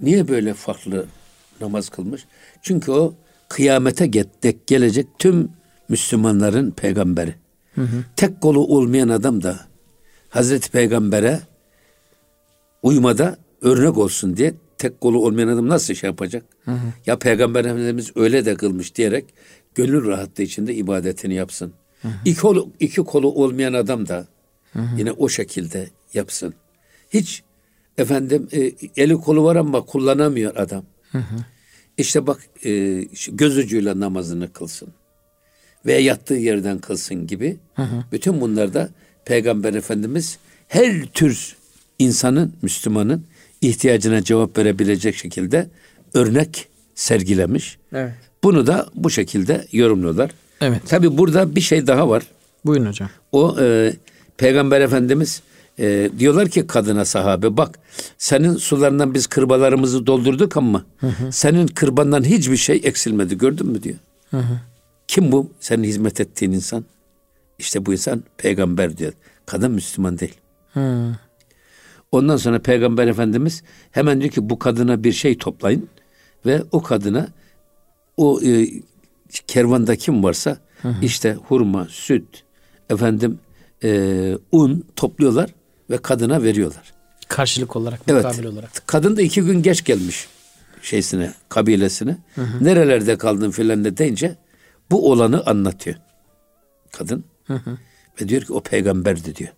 Niye 0.00 0.28
böyle 0.28 0.54
farklı 0.54 1.06
namaz 1.60 1.88
kılmış? 1.88 2.24
Çünkü 2.62 2.90
o 2.92 3.14
kıyamete 3.48 4.12
dek 4.42 4.66
gelecek 4.66 5.06
tüm 5.18 5.48
Müslümanların 5.88 6.70
peygamberi. 6.70 7.34
Hı 7.74 7.80
hı. 7.80 8.04
Tek 8.16 8.40
kolu 8.40 8.60
olmayan 8.60 9.08
adam 9.08 9.42
da 9.42 9.60
Hazreti 10.28 10.70
Peygamber'e 10.70 11.40
uymada 12.82 13.36
örnek 13.62 13.98
olsun 13.98 14.36
diye 14.36 14.54
tek 14.78 15.00
kolu 15.00 15.18
olmayan 15.18 15.48
adam 15.48 15.68
nasıl 15.68 15.94
şey 15.94 16.10
yapacak? 16.10 16.44
Hı 16.64 16.70
hı. 16.70 16.92
Ya 17.06 17.18
Peygamber 17.18 17.64
Efendimiz 17.64 18.10
öyle 18.16 18.44
de 18.44 18.54
kılmış 18.54 18.94
diyerek 18.94 19.24
gönül 19.74 20.06
rahatlığı 20.06 20.44
içinde 20.44 20.74
ibadetini 20.74 21.34
yapsın. 21.34 21.72
Hı 22.02 22.08
hı. 22.08 22.12
İki, 22.24 22.40
kolu, 22.40 22.72
iki 22.80 23.02
kolu 23.02 23.32
olmayan 23.32 23.72
adam 23.72 24.08
da 24.08 24.26
hı 24.72 24.78
hı. 24.78 24.98
yine 24.98 25.12
o 25.12 25.28
şekilde 25.28 25.88
yapsın. 26.14 26.54
Hiç 27.10 27.42
efendim 27.98 28.48
e, 28.52 28.72
eli 28.96 29.14
kolu 29.14 29.44
var 29.44 29.56
ama 29.56 29.80
kullanamıyor 29.80 30.56
adam. 30.56 30.84
Hı 31.12 31.18
hı. 31.18 31.36
İşte 31.98 32.26
bak 32.26 32.40
e, 32.64 33.02
göz 33.28 33.58
ucuyla 33.58 34.00
namazını 34.00 34.52
kılsın. 34.52 34.88
Veya 35.86 36.00
yattığı 36.00 36.34
yerden 36.34 36.78
kılsın 36.78 37.26
gibi. 37.26 37.56
Hı 37.74 37.82
hı. 37.82 38.04
Bütün 38.12 38.40
bunlarda 38.40 38.90
Peygamber 39.24 39.74
Efendimiz 39.74 40.38
her 40.68 41.06
tür 41.06 41.56
insanın, 41.98 42.52
Müslümanın 42.62 43.24
ihtiyacına 43.60 44.22
cevap 44.22 44.58
verebilecek 44.58 45.16
şekilde 45.16 45.68
örnek 46.14 46.68
sergilemiş. 46.94 47.78
Evet. 47.92 48.12
Bunu 48.44 48.66
da 48.66 48.86
bu 48.94 49.10
şekilde 49.10 49.66
yorumluyorlar. 49.72 50.30
Evet. 50.60 50.82
Tabi 50.86 51.18
burada 51.18 51.54
bir 51.54 51.60
şey 51.60 51.86
daha 51.86 52.08
var. 52.08 52.22
Buyurun 52.64 52.86
hocam. 52.86 53.10
O 53.32 53.56
e, 53.60 53.92
Peygamber 54.36 54.80
Efendimiz 54.80 55.42
e, 55.78 56.10
diyorlar 56.18 56.48
ki 56.48 56.66
kadına 56.66 57.04
sahabe 57.04 57.56
bak 57.56 57.78
senin 58.18 58.56
sularından 58.56 59.14
biz 59.14 59.26
kırbalarımızı 59.26 60.06
doldurduk 60.06 60.56
ama 60.56 60.84
hı 60.98 61.06
hı. 61.06 61.32
senin 61.32 61.66
kırbandan 61.66 62.24
hiçbir 62.24 62.56
şey 62.56 62.80
eksilmedi 62.84 63.38
gördün 63.38 63.66
mü 63.66 63.82
diyor. 63.82 63.96
Hı 64.30 64.36
hı. 64.36 64.60
Kim 65.08 65.32
bu? 65.32 65.50
Senin 65.60 65.84
hizmet 65.84 66.20
ettiğin 66.20 66.52
insan. 66.52 66.84
İşte 67.58 67.86
bu 67.86 67.92
insan 67.92 68.22
peygamber 68.36 68.98
diyor. 68.98 69.12
Kadın 69.46 69.70
Müslüman 69.70 70.18
değil. 70.18 70.34
Hı. 70.74 71.12
Ondan 72.12 72.36
sonra 72.36 72.58
Peygamber 72.58 73.06
Efendimiz 73.06 73.62
hemen 73.90 74.20
diyor 74.20 74.30
ki 74.30 74.50
bu 74.50 74.58
kadına 74.58 75.04
bir 75.04 75.12
şey 75.12 75.38
toplayın 75.38 75.88
Ve 76.46 76.62
o 76.72 76.82
kadına 76.82 77.28
o 78.16 78.40
e, 78.42 78.68
kervanda 79.46 79.96
kim 79.96 80.24
varsa 80.24 80.58
hı 80.82 80.88
hı. 80.88 81.04
işte 81.04 81.36
hurma, 81.48 81.86
süt, 81.90 82.44
efendim 82.90 83.38
e, 83.84 84.38
un 84.52 84.84
topluyorlar 84.96 85.54
ve 85.90 85.98
kadına 85.98 86.42
veriyorlar. 86.42 86.92
Karşılık 87.28 87.76
olarak, 87.76 88.00
evet. 88.08 88.24
mukabil 88.24 88.44
olarak. 88.44 88.70
Kadın 88.86 89.16
da 89.16 89.22
iki 89.22 89.42
gün 89.42 89.62
geç 89.62 89.84
gelmiş 89.84 90.28
şeysine, 90.82 91.32
kabilesine. 91.48 92.16
Hı 92.34 92.42
hı. 92.42 92.64
Nerelerde 92.64 93.18
kaldın 93.18 93.50
filan 93.50 93.84
de 93.84 93.96
deyince 93.96 94.36
bu 94.90 95.10
olanı 95.10 95.46
anlatıyor. 95.46 95.96
Kadın. 96.92 97.24
Hı 97.44 97.54
hı. 97.54 97.78
Ve 98.20 98.28
diyor 98.28 98.42
ki 98.42 98.52
o 98.52 98.60
peygamberdi 98.60 99.34
diyor. 99.34 99.50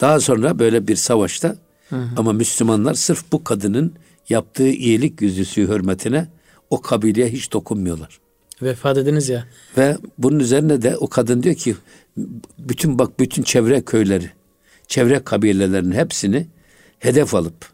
Daha 0.00 0.20
sonra 0.20 0.58
böyle 0.58 0.88
bir 0.88 0.96
savaşta 0.96 1.56
hı 1.88 1.96
hı. 1.96 2.08
ama 2.16 2.32
Müslümanlar 2.32 2.94
sırf 2.94 3.32
bu 3.32 3.44
kadının 3.44 3.94
yaptığı 4.28 4.68
iyilik 4.68 5.22
yüzüsü 5.22 5.68
hürmetine 5.68 6.28
o 6.70 6.80
kabileye 6.80 7.28
hiç 7.28 7.52
dokunmuyorlar. 7.52 8.20
Vefat 8.62 8.98
ediniz 8.98 9.28
ya. 9.28 9.46
Ve 9.76 9.96
bunun 10.18 10.38
üzerine 10.38 10.82
de 10.82 10.96
o 10.96 11.08
kadın 11.08 11.42
diyor 11.42 11.54
ki 11.54 11.76
bütün 12.58 12.98
bak 12.98 13.20
bütün 13.20 13.42
çevre 13.42 13.82
köyleri, 13.82 14.30
çevre 14.88 15.24
kabilelerin 15.24 15.92
hepsini 15.92 16.46
hedef 16.98 17.34
alıp 17.34 17.70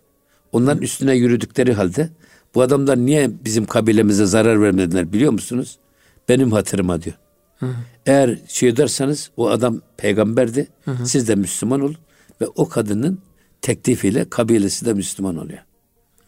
onların 0.53 0.83
üstüne 0.83 1.15
yürüdükleri 1.15 1.73
halde 1.73 2.11
bu 2.55 2.63
adamlar 2.63 2.97
niye 2.97 3.31
bizim 3.45 3.67
kabilemize 3.67 4.27
zarar 4.27 4.63
vermediler 4.63 5.13
biliyor 5.13 5.33
musunuz? 5.33 5.79
Benim 6.29 6.53
hatırıma 6.53 7.03
diyor. 7.03 7.17
Hı. 7.59 7.67
Eğer 8.07 8.39
şey 8.49 8.77
derseniz 8.77 9.31
o 9.37 9.49
adam 9.49 9.81
peygamberdi. 9.97 10.69
Hı 10.85 10.91
hı. 10.91 11.07
Siz 11.07 11.29
de 11.29 11.35
Müslüman 11.35 11.81
olun. 11.81 11.97
Ve 12.41 12.47
o 12.47 12.69
kadının 12.69 13.19
teklifiyle 13.63 14.31
kabilesi 14.31 14.87
de 14.87 14.95
Müslüman 14.95 15.37
oluyor. 15.37 15.59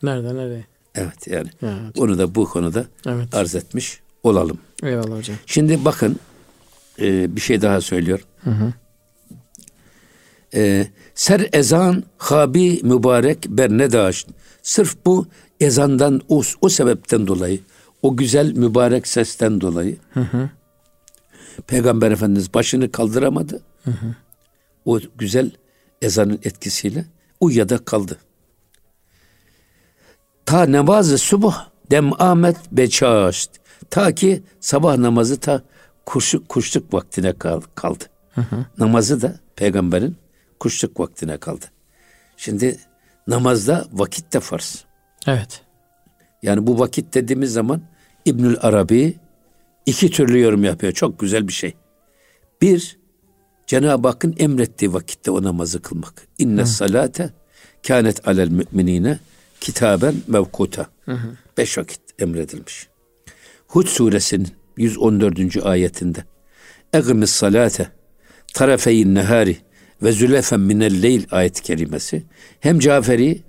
Nerede 0.02 0.34
nereye? 0.34 0.66
Evet 0.94 1.26
yani. 1.26 1.48
Evet. 1.62 1.98
Onu 1.98 2.18
da 2.18 2.34
bu 2.34 2.44
konuda 2.44 2.86
evet. 3.06 3.34
arz 3.34 3.54
etmiş 3.54 4.00
olalım. 4.22 4.58
Eyvallah 4.82 5.18
hocam. 5.18 5.36
Şimdi 5.46 5.84
bakın 5.84 6.16
e, 7.00 7.36
bir 7.36 7.40
şey 7.40 7.62
daha 7.62 7.80
söylüyor. 7.80 8.24
Hı 8.44 8.50
hı. 8.50 8.72
E, 10.54 10.86
ser 11.14 11.48
ezan 11.52 12.04
habi 12.18 12.80
mübarek 12.82 13.46
bernedaş. 13.48 14.26
Sırf 14.62 14.96
bu 15.06 15.26
ezandan 15.60 16.20
o, 16.28 16.42
o 16.60 16.68
sebepten 16.68 17.26
dolayı 17.26 17.60
o 18.02 18.16
güzel 18.16 18.52
mübarek 18.52 19.06
sesten 19.06 19.60
dolayı 19.60 19.96
hı 20.14 20.20
hı. 20.20 20.50
Peygamber 21.66 22.10
Efendimiz 22.10 22.54
başını 22.54 22.92
kaldıramadı. 22.92 23.60
Hı 23.84 23.90
hı. 23.90 24.14
O 24.84 25.00
güzel 25.18 25.50
ezanın 26.02 26.40
etkisiyle 26.44 27.06
uyuyada 27.40 27.78
kaldı. 27.78 28.18
Ta 30.46 30.72
namazı 30.72 31.18
subuh 31.18 31.54
dem 31.90 32.22
amet 32.22 32.56
beçaşt. 32.72 33.50
Ta 33.90 34.14
ki 34.14 34.42
sabah 34.60 34.96
namazı 34.96 35.40
ta 35.40 35.62
kuşluk, 36.06 36.48
kuşluk 36.48 36.94
vaktine 36.94 37.32
kaldı. 37.74 38.04
Hı 38.34 38.40
hı. 38.40 38.66
Namazı 38.78 39.22
da 39.22 39.40
peygamberin 39.56 40.16
kuşluk 40.60 41.00
vaktine 41.00 41.36
kaldı. 41.36 41.64
Şimdi 42.36 42.78
namazda 43.26 43.84
vakit 43.92 44.32
de 44.32 44.40
farz. 44.40 44.84
Evet. 45.26 45.62
Yani 46.42 46.66
bu 46.66 46.78
vakit 46.78 47.14
dediğimiz 47.14 47.52
zaman 47.52 47.82
İbnül 48.24 48.56
Arabi 48.60 49.16
iki 49.86 50.10
türlü 50.10 50.40
yorum 50.40 50.64
yapıyor. 50.64 50.92
Çok 50.92 51.18
güzel 51.18 51.48
bir 51.48 51.52
şey. 51.52 51.74
Bir, 52.62 52.98
Cenab-ı 53.68 54.08
Hakk'ın 54.08 54.34
emrettiği 54.38 54.92
vakitte 54.92 55.30
o 55.30 55.42
namazı 55.42 55.82
kılmak. 55.82 56.26
İnne 56.38 56.66
salate 56.66 57.30
kânet 57.86 58.28
alel 58.28 58.48
müminine 58.48 59.18
kitaben 59.60 60.14
mevkuta. 60.26 60.86
Hı 61.04 61.12
hı. 61.12 61.36
Beş 61.58 61.78
vakit 61.78 62.00
emredilmiş. 62.18 62.88
Hud 63.66 63.86
suresinin 63.86 64.48
114. 64.76 65.66
ayetinde 65.66 66.24
Egimis 66.92 67.30
salate 67.30 67.88
tarafeyin 68.54 69.14
nehari 69.14 69.56
ve 70.02 70.12
zülefen 70.12 70.60
minel 70.60 71.02
leyl 71.02 71.22
ayet 71.30 71.60
kelimesi 71.60 72.22
hem 72.60 72.78
Caferi 72.78 73.42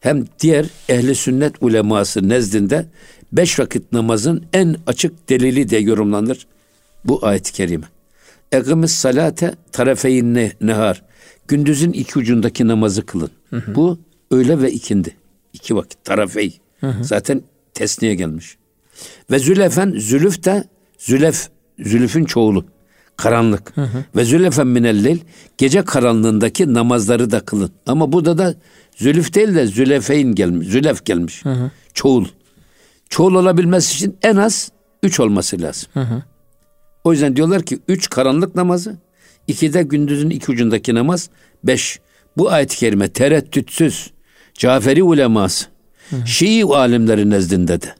hem 0.00 0.24
diğer 0.40 0.66
ehli 0.88 1.14
sünnet 1.14 1.54
uleması 1.60 2.28
nezdinde 2.28 2.86
beş 3.32 3.58
vakit 3.58 3.92
namazın 3.92 4.44
en 4.52 4.76
açık 4.86 5.28
delili 5.28 5.70
de 5.70 5.76
yorumlanır 5.76 6.46
bu 7.04 7.26
ayet-i 7.26 7.52
kerime. 7.52 7.91
Egimis 8.52 8.92
salate 8.92 9.54
tarafeyin 9.72 10.34
nehar. 10.60 11.02
Gündüzün 11.48 11.92
iki 11.92 12.18
ucundaki 12.18 12.68
namazı 12.68 13.06
kılın. 13.06 13.30
Hı 13.50 13.56
hı. 13.56 13.74
Bu 13.74 13.98
öğle 14.30 14.62
ve 14.62 14.72
ikindi. 14.72 15.16
İki 15.52 15.76
vakit 15.76 16.04
tarafey. 16.04 16.60
Hı 16.80 16.86
hı. 16.86 17.04
Zaten 17.04 17.42
tesniye 17.74 18.14
gelmiş. 18.14 18.56
Ve 19.30 19.38
zülefen 19.38 19.94
zülüf 19.98 20.44
de 20.44 20.64
zülef 20.98 21.48
zülüfün 21.78 22.24
çoğulu. 22.24 22.64
Karanlık. 23.16 23.76
Hı 23.76 23.82
hı. 23.82 24.04
Ve 24.16 24.24
zülefen 24.24 24.66
minellil 24.66 25.18
gece 25.58 25.84
karanlığındaki 25.84 26.74
namazları 26.74 27.30
da 27.30 27.40
kılın. 27.40 27.70
Ama 27.86 28.12
burada 28.12 28.38
da 28.38 28.54
zülüf 28.96 29.34
değil 29.34 29.54
de 29.54 29.66
zülefeyn 29.66 30.34
gelmiş. 30.34 30.68
Zülef 30.68 31.04
gelmiş. 31.04 31.44
Hı 31.44 31.52
hı. 31.52 31.70
Çoğul. 31.94 32.26
Çoğul 33.08 33.34
olabilmesi 33.34 33.94
için 33.94 34.16
en 34.22 34.36
az 34.36 34.72
üç 35.02 35.20
olması 35.20 35.62
lazım. 35.62 35.88
Hı 35.94 36.00
hı. 36.00 36.22
O 37.04 37.12
yüzden 37.12 37.36
diyorlar 37.36 37.62
ki 37.62 37.78
üç 37.88 38.10
karanlık 38.10 38.54
namazı, 38.54 38.96
iki 39.46 39.72
de 39.72 39.82
gündüzün 39.82 40.30
iki 40.30 40.52
ucundaki 40.52 40.94
namaz, 40.94 41.30
beş. 41.64 42.00
Bu 42.36 42.50
ayet-i 42.50 42.76
kerime 42.76 43.08
tereddütsüz 43.08 44.10
Caferi 44.54 45.02
uleması, 45.02 45.66
hı. 46.10 46.26
Şii 46.26 46.64
alimleri 46.64 47.30
nezdinde 47.30 47.82
de 47.82 47.94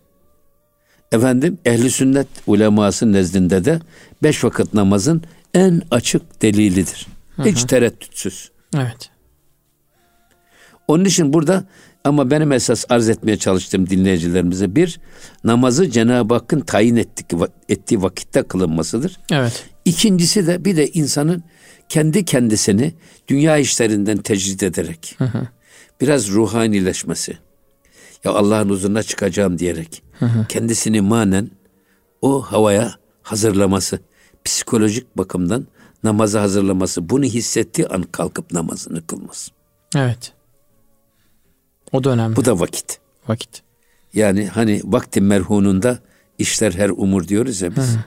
efendim 1.13 1.59
ehli 1.65 1.91
sünnet 1.91 2.27
uleması 2.47 3.13
nezdinde 3.13 3.65
de 3.65 3.81
beş 4.23 4.45
vakit 4.45 4.75
namazın 4.75 5.23
en 5.55 5.83
açık 5.91 6.43
delilidir. 6.43 7.07
Hı 7.37 7.43
hı. 7.43 7.49
Hiç 7.49 7.65
tereddütsüz. 7.65 8.51
Evet. 8.77 9.11
Onun 10.89 11.05
için 11.05 11.33
burada 11.33 11.65
ama 12.05 12.31
benim 12.31 12.53
esas 12.53 12.85
arz 12.89 13.09
etmeye 13.09 13.37
çalıştığım 13.37 13.91
dinleyicilerimize 13.91 14.77
bir 14.77 15.01
namazı 15.45 15.91
Cenab-ı 15.91 16.35
Hakk'ın 16.35 16.61
tayin 16.61 16.97
ettiği, 16.97 17.39
ettiği 17.69 18.03
vakitte 18.03 18.43
kılınmasıdır. 18.43 19.21
Evet. 19.33 19.65
İkincisi 19.85 20.47
de 20.47 20.65
bir 20.65 20.77
de 20.77 20.89
insanın 20.89 21.43
kendi 21.89 22.25
kendisini 22.25 22.95
dünya 23.29 23.57
işlerinden 23.57 24.19
tecrid 24.19 24.61
ederek 24.61 25.15
hı 25.19 25.25
hı. 25.25 25.49
biraz 26.01 26.31
ruhanileşmesi. 26.31 27.39
Ya 28.25 28.33
Allah'ın 28.33 28.69
huzuruna 28.69 29.03
çıkacağım 29.03 29.59
diyerek 29.59 30.03
hı 30.19 30.27
hı. 30.27 30.47
kendisini 30.49 31.01
manen 31.01 31.51
o 32.23 32.43
havaya 32.43 32.95
hazırlaması, 33.23 34.01
psikolojik 34.45 35.19
bakımdan 35.19 35.67
namaza 36.05 36.43
hazırlaması, 36.43 37.09
bunu 37.09 37.25
hissettiği 37.25 37.89
an 37.89 38.03
kalkıp 38.03 38.53
namazını 38.53 39.07
kılması. 39.07 39.51
Evet. 39.97 40.33
O 41.93 42.05
da 42.05 42.11
önemli. 42.11 42.37
Bu 42.37 42.45
da 42.45 42.61
vakit. 42.61 42.99
Vakit. 43.29 43.63
Yani 44.15 44.47
hani 44.47 44.81
vakti 44.85 45.21
merhununda 45.21 45.99
işler 46.39 46.73
her 46.73 46.91
umur 46.91 47.29
diyoruz 47.29 47.63
ya 47.63 47.77
biz. 47.77 47.95
Hı. 47.95 47.99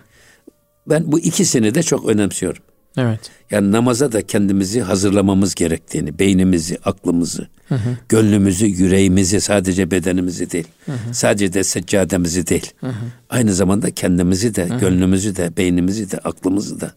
Ben 0.89 1.11
bu 1.11 1.19
ikisini 1.19 1.75
de 1.75 1.83
çok 1.83 2.05
önemsiyorum. 2.05 2.63
Evet. 2.97 3.19
Yani 3.51 3.71
namaza 3.71 4.11
da 4.11 4.27
kendimizi 4.27 4.81
hazırlamamız 4.81 5.55
gerektiğini, 5.55 6.19
beynimizi, 6.19 6.77
aklımızı, 6.85 7.47
hı 7.69 7.75
hı. 7.75 7.97
gönlümüzü, 8.09 8.65
yüreğimizi, 8.65 9.41
sadece 9.41 9.91
bedenimizi 9.91 10.51
değil, 10.51 10.67
hı 10.85 10.91
hı. 10.91 11.13
sadece 11.13 11.53
de 11.53 11.63
seccademizi 11.63 12.47
değil. 12.47 12.71
Hı 12.79 12.87
hı. 12.87 13.05
Aynı 13.29 13.53
zamanda 13.53 13.91
kendimizi 13.91 14.55
de, 14.55 14.69
hı 14.69 14.73
hı. 14.73 14.79
gönlümüzü 14.79 15.35
de, 15.35 15.57
beynimizi 15.57 16.11
de, 16.11 16.17
aklımızı 16.17 16.81
da 16.81 16.91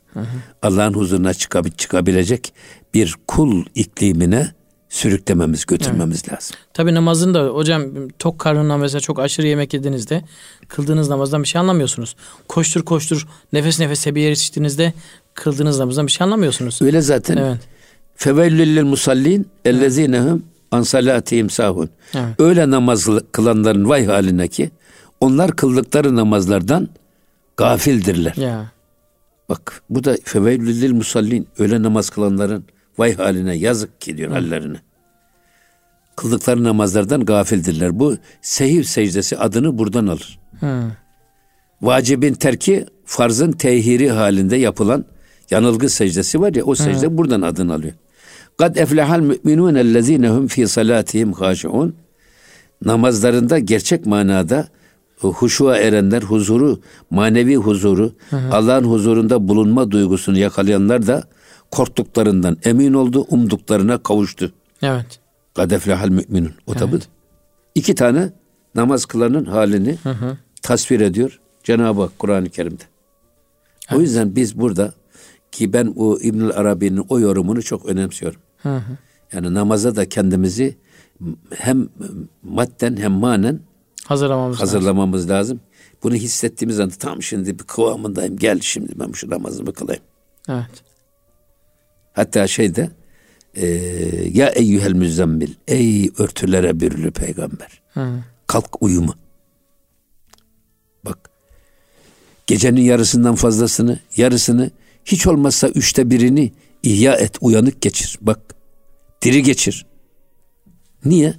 Allah'ın 0.63 0.95
huzuruna 0.95 1.31
çıkab- 1.31 1.77
çıkabilecek 1.77 2.53
bir 2.95 3.17
kul 3.27 3.65
iklimine 3.75 4.53
sürüklememiz, 4.89 5.67
götürmemiz 5.67 6.23
evet. 6.25 6.33
lazım. 6.33 6.57
Tabi 6.75 6.95
namazın 6.95 7.35
da 7.35 7.47
hocam 7.47 7.83
tok 8.19 8.39
karnına 8.39 8.77
mesela 8.77 9.01
çok 9.01 9.19
aşırı 9.19 9.47
yemek 9.47 9.75
yediğinizde 9.75 10.25
kıldığınız 10.69 11.09
namazdan 11.09 11.43
bir 11.43 11.49
şey 11.49 11.61
anlamıyorsunuz. 11.61 12.17
Koştur 12.49 12.85
koştur 12.85 13.27
nefes 13.53 13.81
nefese 13.81 14.15
bir 14.15 14.21
yer 14.21 14.33
içtiğinizde 14.33 14.93
kıldığınız 15.35 15.79
namazdan 15.79 16.07
bir 16.07 16.13
şey 16.13 16.25
anlamıyorsunuz. 16.25 16.83
Öyle 16.83 17.01
zaten. 17.01 17.37
Evet. 17.37 17.59
Fevellillil 18.15 18.85
musallin 18.85 19.49
ellezinehum 19.65 20.45
an 20.71 20.83
salatihim 20.83 21.51
sahun. 21.51 21.91
Öyle 22.39 22.71
namaz 22.71 23.09
kılanların 23.33 23.89
vay 23.89 24.07
haline 24.07 24.49
ki 24.49 24.71
onlar 25.21 25.57
kıldıkları 25.57 26.17
namazlardan 26.17 26.89
gafildirler. 27.57 28.35
Ya. 28.37 28.73
Bak 29.49 29.83
bu 29.91 30.05
da 30.05 30.17
fevellillil 30.25 30.93
musallin 30.93 31.49
öyle 31.59 31.83
namaz 31.83 32.11
kılanların 32.11 32.65
Vay 32.99 33.17
haline 33.17 33.55
yazık 33.55 34.01
ki 34.01 34.17
diyor 34.17 34.31
hallerine. 34.31 34.77
Kıldıkları 36.17 36.65
namazlardan 36.65 37.25
gafildirler. 37.25 37.99
Bu 37.99 38.17
sehir 38.43 38.85
secdesi 38.85 39.39
adını 39.39 39.79
buradan 39.79 40.07
alır. 40.07 40.39
Hı. 40.61 40.83
Vacibin 41.83 42.35
terki 42.35 42.87
farzın 43.05 43.53
tehiri 43.53 44.11
halinde 44.11 44.57
yapılan 44.57 45.05
yanılgı 45.51 45.89
secdesi 45.89 46.41
var 46.41 46.55
ya 46.55 46.65
o 46.65 46.75
secde 46.75 47.07
Hı. 47.07 47.19
buradan 47.19 47.43
adını 47.43 47.75
alıyor. 47.75 47.95
Kad 48.59 48.77
eflehal 48.77 49.21
müminun 49.21 49.75
ellezinehum 49.75 50.47
fi 50.47 50.69
salatihim 50.69 51.33
haşiun. 51.33 51.95
namazlarında 52.85 53.59
gerçek 53.59 54.07
manada 54.07 54.69
huşuğa 55.21 55.77
erenler 55.77 56.23
huzuru, 56.23 56.81
manevi 57.11 57.57
huzuru, 57.57 58.13
Allah'ın 58.53 58.85
huzurunda 58.85 59.49
bulunma 59.49 59.91
duygusunu 59.91 60.39
yakalayanlar 60.39 61.07
da 61.07 61.25
korktuklarından 61.71 62.57
emin 62.65 62.93
oldu, 62.93 63.27
umduklarına 63.29 63.99
kavuştu. 63.99 64.53
Evet. 64.83 65.21
Kadeflehal 65.55 66.09
müminun. 66.09 66.55
O 66.67 66.75
tabi 66.75 66.99
iki 67.75 67.95
tane 67.95 68.33
namaz 68.75 69.05
kılanın 69.07 69.45
halini 69.45 69.99
hı 70.03 70.11
hı. 70.11 70.37
tasvir 70.63 71.01
ediyor 71.01 71.41
Cenab-ı 71.65 72.01
Hak 72.01 72.19
Kur'an-ı 72.19 72.51
Kerim'de. 72.51 72.83
Evet. 73.89 73.99
O 73.99 74.01
yüzden 74.01 74.37
biz 74.37 74.59
burada 74.59 74.93
ki 75.53 75.73
ben 75.73 75.95
o 75.97 76.19
İbnül 76.19 76.51
Arabi'nin 76.51 77.07
o 77.09 77.21
yorumunu 77.21 77.63
çok 77.63 77.87
önemsiyorum. 77.87 78.41
Hı 78.63 78.77
hı. 78.77 78.99
Yani 79.33 79.55
namaza 79.55 79.97
da 79.97 80.09
kendimizi 80.09 80.77
hem 81.55 81.89
madden 82.43 82.97
hem 82.97 83.13
manen 83.13 83.61
hazırlamamız, 84.05 84.61
hazırlamamız 84.61 85.31
lazım. 85.31 85.37
lazım. 85.39 85.61
Bunu 86.03 86.15
hissettiğimiz 86.15 86.81
anda 86.81 86.95
tam 86.95 87.23
şimdi 87.23 87.59
bir 87.59 87.65
kıvamındayım. 87.65 88.37
Gel 88.37 88.61
şimdi 88.61 88.93
ben 89.01 89.13
şu 89.13 89.31
namazımı 89.31 89.73
kılayım. 89.73 90.03
Evet. 90.49 90.88
Hatta 92.19 92.47
şeyde 92.47 92.91
e, 93.55 93.67
ya 94.33 94.49
eyyühel 94.49 94.93
müzzemmil 94.93 95.55
ey 95.69 96.11
örtülere 96.19 96.81
bürülü 96.81 97.11
peygamber. 97.11 97.83
Hı. 97.95 98.25
Kalk 98.47 98.83
uyuma. 98.83 99.15
Bak 101.05 101.31
gecenin 102.47 102.81
yarısından 102.81 103.35
fazlasını 103.35 103.99
yarısını 104.17 104.71
hiç 105.05 105.27
olmazsa 105.27 105.69
üçte 105.69 106.11
birini 106.11 106.53
ihya 106.83 107.15
et 107.15 107.37
uyanık 107.41 107.83
geçir. 107.83 108.19
Bak 108.21 108.41
diri 109.23 109.43
geçir. 109.43 109.87
Niye? 111.05 111.35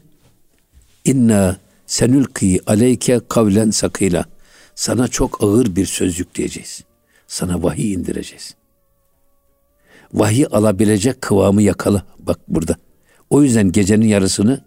İnna 1.05 1.57
senülki 1.87 2.59
aleyke 2.67 3.19
kavlen 3.29 3.71
sakıyla. 3.71 4.25
Sana 4.75 5.07
çok 5.07 5.43
ağır 5.43 5.75
bir 5.75 5.85
söz 5.85 6.19
yükleyeceğiz. 6.19 6.83
Sana 7.27 7.63
vahiy 7.63 7.93
indireceğiz. 7.93 8.58
Vahiy 10.13 10.45
alabilecek 10.51 11.21
kıvamı 11.21 11.61
yakala. 11.61 12.03
Bak 12.19 12.39
burada. 12.47 12.75
O 13.29 13.43
yüzden 13.43 13.71
gecenin 13.71 14.07
yarısını 14.07 14.61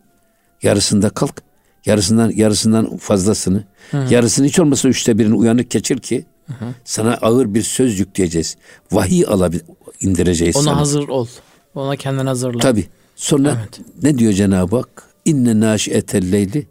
yarısında 0.62 1.10
kalk. 1.10 1.42
Yarısından 1.86 2.30
yarısından 2.30 2.96
fazlasını. 2.96 3.64
Hı. 3.90 4.06
Yarısını 4.10 4.46
hiç 4.46 4.58
olmasa 4.58 4.88
üçte 4.88 5.18
birini 5.18 5.34
uyanık 5.34 5.70
geçir 5.70 5.98
ki 5.98 6.24
hı 6.46 6.52
hı. 6.52 6.68
sana 6.84 7.14
ağır 7.14 7.54
bir 7.54 7.62
söz 7.62 7.98
yükleyeceğiz. 7.98 8.56
Vahiy 8.92 9.24
alabil 9.26 9.60
indireceğiz 10.00 10.56
Ona 10.56 10.64
sana. 10.64 10.80
hazır 10.80 11.08
ol. 11.08 11.26
Ona 11.74 11.96
kendin 11.96 12.26
hazırla. 12.26 12.58
Tabi. 12.58 12.86
Sonra 13.16 13.58
evet. 13.60 13.80
ne 14.02 14.18
diyor 14.18 14.32
Cenab-ı 14.32 14.76
Hak? 14.76 15.02
İnne 15.24 15.60
naşiyetel 15.60 16.32
leyli 16.32 16.66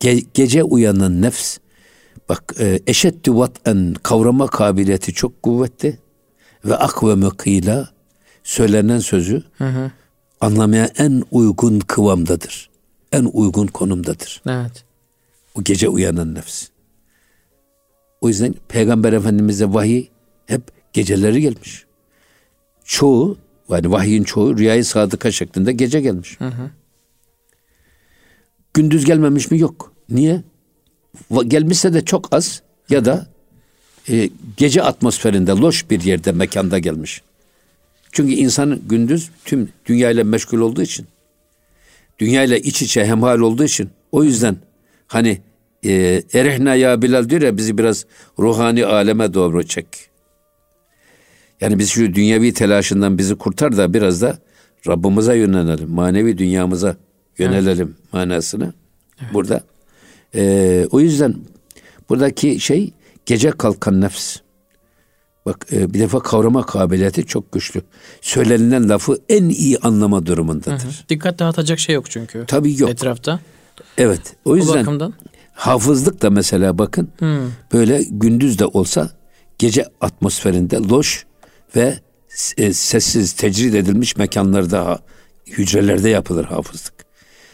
Ge- 0.00 0.26
gece 0.34 0.62
uyanan 0.62 1.22
nefs 1.22 1.58
bak 2.28 2.54
e, 2.58 2.80
eşeddü 2.86 3.34
vat'en 3.34 3.94
kavrama 4.02 4.46
kabiliyeti 4.46 5.12
çok 5.12 5.42
kuvvetli 5.42 5.98
ve 6.68 6.76
akve 6.76 7.14
mekila 7.14 7.88
söylenen 8.42 8.98
sözü 8.98 9.42
hı 9.58 9.68
hı. 9.68 9.90
anlamaya 10.40 10.90
en 10.98 11.22
uygun 11.30 11.80
kıvamdadır. 11.80 12.70
En 13.12 13.30
uygun 13.32 13.66
konumdadır. 13.66 14.42
Evet. 14.46 14.84
O 15.54 15.62
gece 15.62 15.88
uyanan 15.88 16.34
nefs. 16.34 16.68
O 18.20 18.28
yüzden 18.28 18.54
Peygamber 18.68 19.12
Efendimiz'e 19.12 19.74
vahiy 19.74 20.06
hep 20.46 20.62
geceleri 20.92 21.40
gelmiş. 21.40 21.84
Çoğu 22.84 23.38
yani 23.68 23.90
vahyin 23.90 24.24
çoğu 24.24 24.58
rüyayı 24.58 24.84
sadıka 24.84 25.30
şeklinde 25.30 25.72
gece 25.72 26.00
gelmiş. 26.00 26.40
Hı 26.40 26.48
hı. 26.48 26.70
Gündüz 28.74 29.04
gelmemiş 29.04 29.50
mi? 29.50 29.58
Yok. 29.58 29.92
Niye? 30.08 30.42
Gelmişse 31.46 31.92
de 31.92 32.04
çok 32.04 32.34
az 32.34 32.62
ya 32.90 33.04
da 33.04 33.26
e, 34.10 34.30
gece 34.56 34.82
atmosferinde 34.82 35.50
loş 35.50 35.90
bir 35.90 36.00
yerde 36.00 36.32
mekanda 36.32 36.78
gelmiş. 36.78 37.22
Çünkü 38.12 38.32
insan 38.32 38.80
gündüz 38.88 39.30
tüm 39.44 39.68
dünyayla 39.86 40.24
meşgul 40.24 40.58
olduğu 40.58 40.82
için 40.82 41.06
dünyayla 42.18 42.56
iç 42.56 42.82
içe 42.82 43.04
hemhal 43.04 43.38
olduğu 43.38 43.64
için 43.64 43.90
o 44.12 44.24
yüzden 44.24 44.56
hani 45.06 45.40
e, 45.84 46.22
erehna 46.32 46.74
ya 46.74 47.02
Bilal 47.02 47.28
diyor 47.28 47.42
ya 47.42 47.56
bizi 47.56 47.78
biraz 47.78 48.06
ruhani 48.38 48.86
aleme 48.86 49.34
doğru 49.34 49.66
çek. 49.66 49.86
Yani 51.60 51.78
biz 51.78 51.90
şu 51.90 52.14
dünyevi 52.14 52.52
telaşından 52.52 53.18
bizi 53.18 53.34
kurtar 53.34 53.76
da 53.76 53.94
biraz 53.94 54.22
da 54.22 54.38
Rabbimize 54.86 55.36
yönelelim. 55.36 55.90
Manevi 55.90 56.38
dünyamıza 56.38 56.96
yönelelim 57.38 57.96
evet. 58.00 58.12
manasını. 58.12 58.72
Evet. 59.22 59.34
Burada. 59.34 59.60
E, 60.34 60.86
o 60.90 61.00
yüzden 61.00 61.34
buradaki 62.08 62.60
şey 62.60 62.92
gece 63.28 63.50
kalkan 63.50 64.00
nefs. 64.00 64.36
Bak 65.46 65.66
e, 65.72 65.94
bir 65.94 65.98
defa 65.98 66.20
kavrama 66.20 66.66
kabiliyeti 66.66 67.26
çok 67.26 67.52
güçlü. 67.52 67.82
Söylenilen 68.20 68.88
lafı 68.88 69.18
en 69.28 69.48
iyi 69.48 69.78
anlama 69.78 70.26
durumundadır. 70.26 70.70
Hı 70.70 70.88
hı. 70.88 71.08
Dikkat 71.08 71.38
dağıtacak 71.38 71.78
şey 71.78 71.94
yok 71.94 72.10
çünkü. 72.10 72.44
Tabii 72.46 72.80
yok. 72.80 72.90
Etrafta. 72.90 73.40
Evet. 73.98 74.36
O 74.44 74.56
yüzden 74.56 74.72
o 74.72 74.80
bakımdan. 74.80 75.14
hafızlık 75.52 76.22
da 76.22 76.30
mesela 76.30 76.78
bakın 76.78 77.10
hı. 77.18 77.48
böyle 77.72 78.02
gündüz 78.10 78.58
de 78.58 78.66
olsa 78.66 79.10
gece 79.58 79.84
atmosferinde 80.00 80.76
loş 80.76 81.26
ve 81.76 81.98
e, 82.56 82.72
sessiz 82.72 83.32
tecrid 83.32 83.74
edilmiş 83.74 84.16
mekanlarda 84.16 84.98
hücrelerde 85.46 86.08
yapılır 86.08 86.44
hafızlık. 86.44 86.94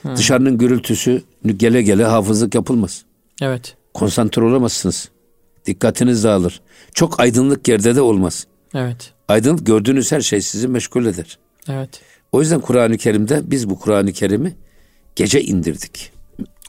Hı. 0.03 0.17
Dışarının 0.17 0.59
gürültüsü 0.59 1.23
gele 1.57 1.83
gele 1.83 2.05
hafızlık 2.05 2.55
yapılmaz. 2.55 3.05
Evet. 3.43 3.77
Konsantre 3.95 4.45
olamazsınız. 4.45 5.14
Dikkatiniz 5.67 6.25
dağılır. 6.25 6.61
Çok 6.95 7.21
aydınlık 7.21 7.69
yerde 7.69 7.97
de 7.97 8.01
olmaz. 8.01 8.47
Evet. 8.75 9.13
Aydınlık 9.29 9.67
gördüğünüz 9.67 10.13
her 10.13 10.21
şey 10.21 10.41
sizi 10.41 10.69
meşgul 10.69 11.07
eder. 11.07 11.39
Evet. 11.69 12.01
O 12.33 12.41
yüzden 12.41 12.61
Kur'an-ı 12.61 12.97
Kerim'de 12.97 13.43
biz 13.45 13.71
bu 13.71 13.79
Kur'an-ı 13.79 14.13
Kerim'i 14.13 14.55
gece 15.17 15.43
indirdik. 15.43 16.13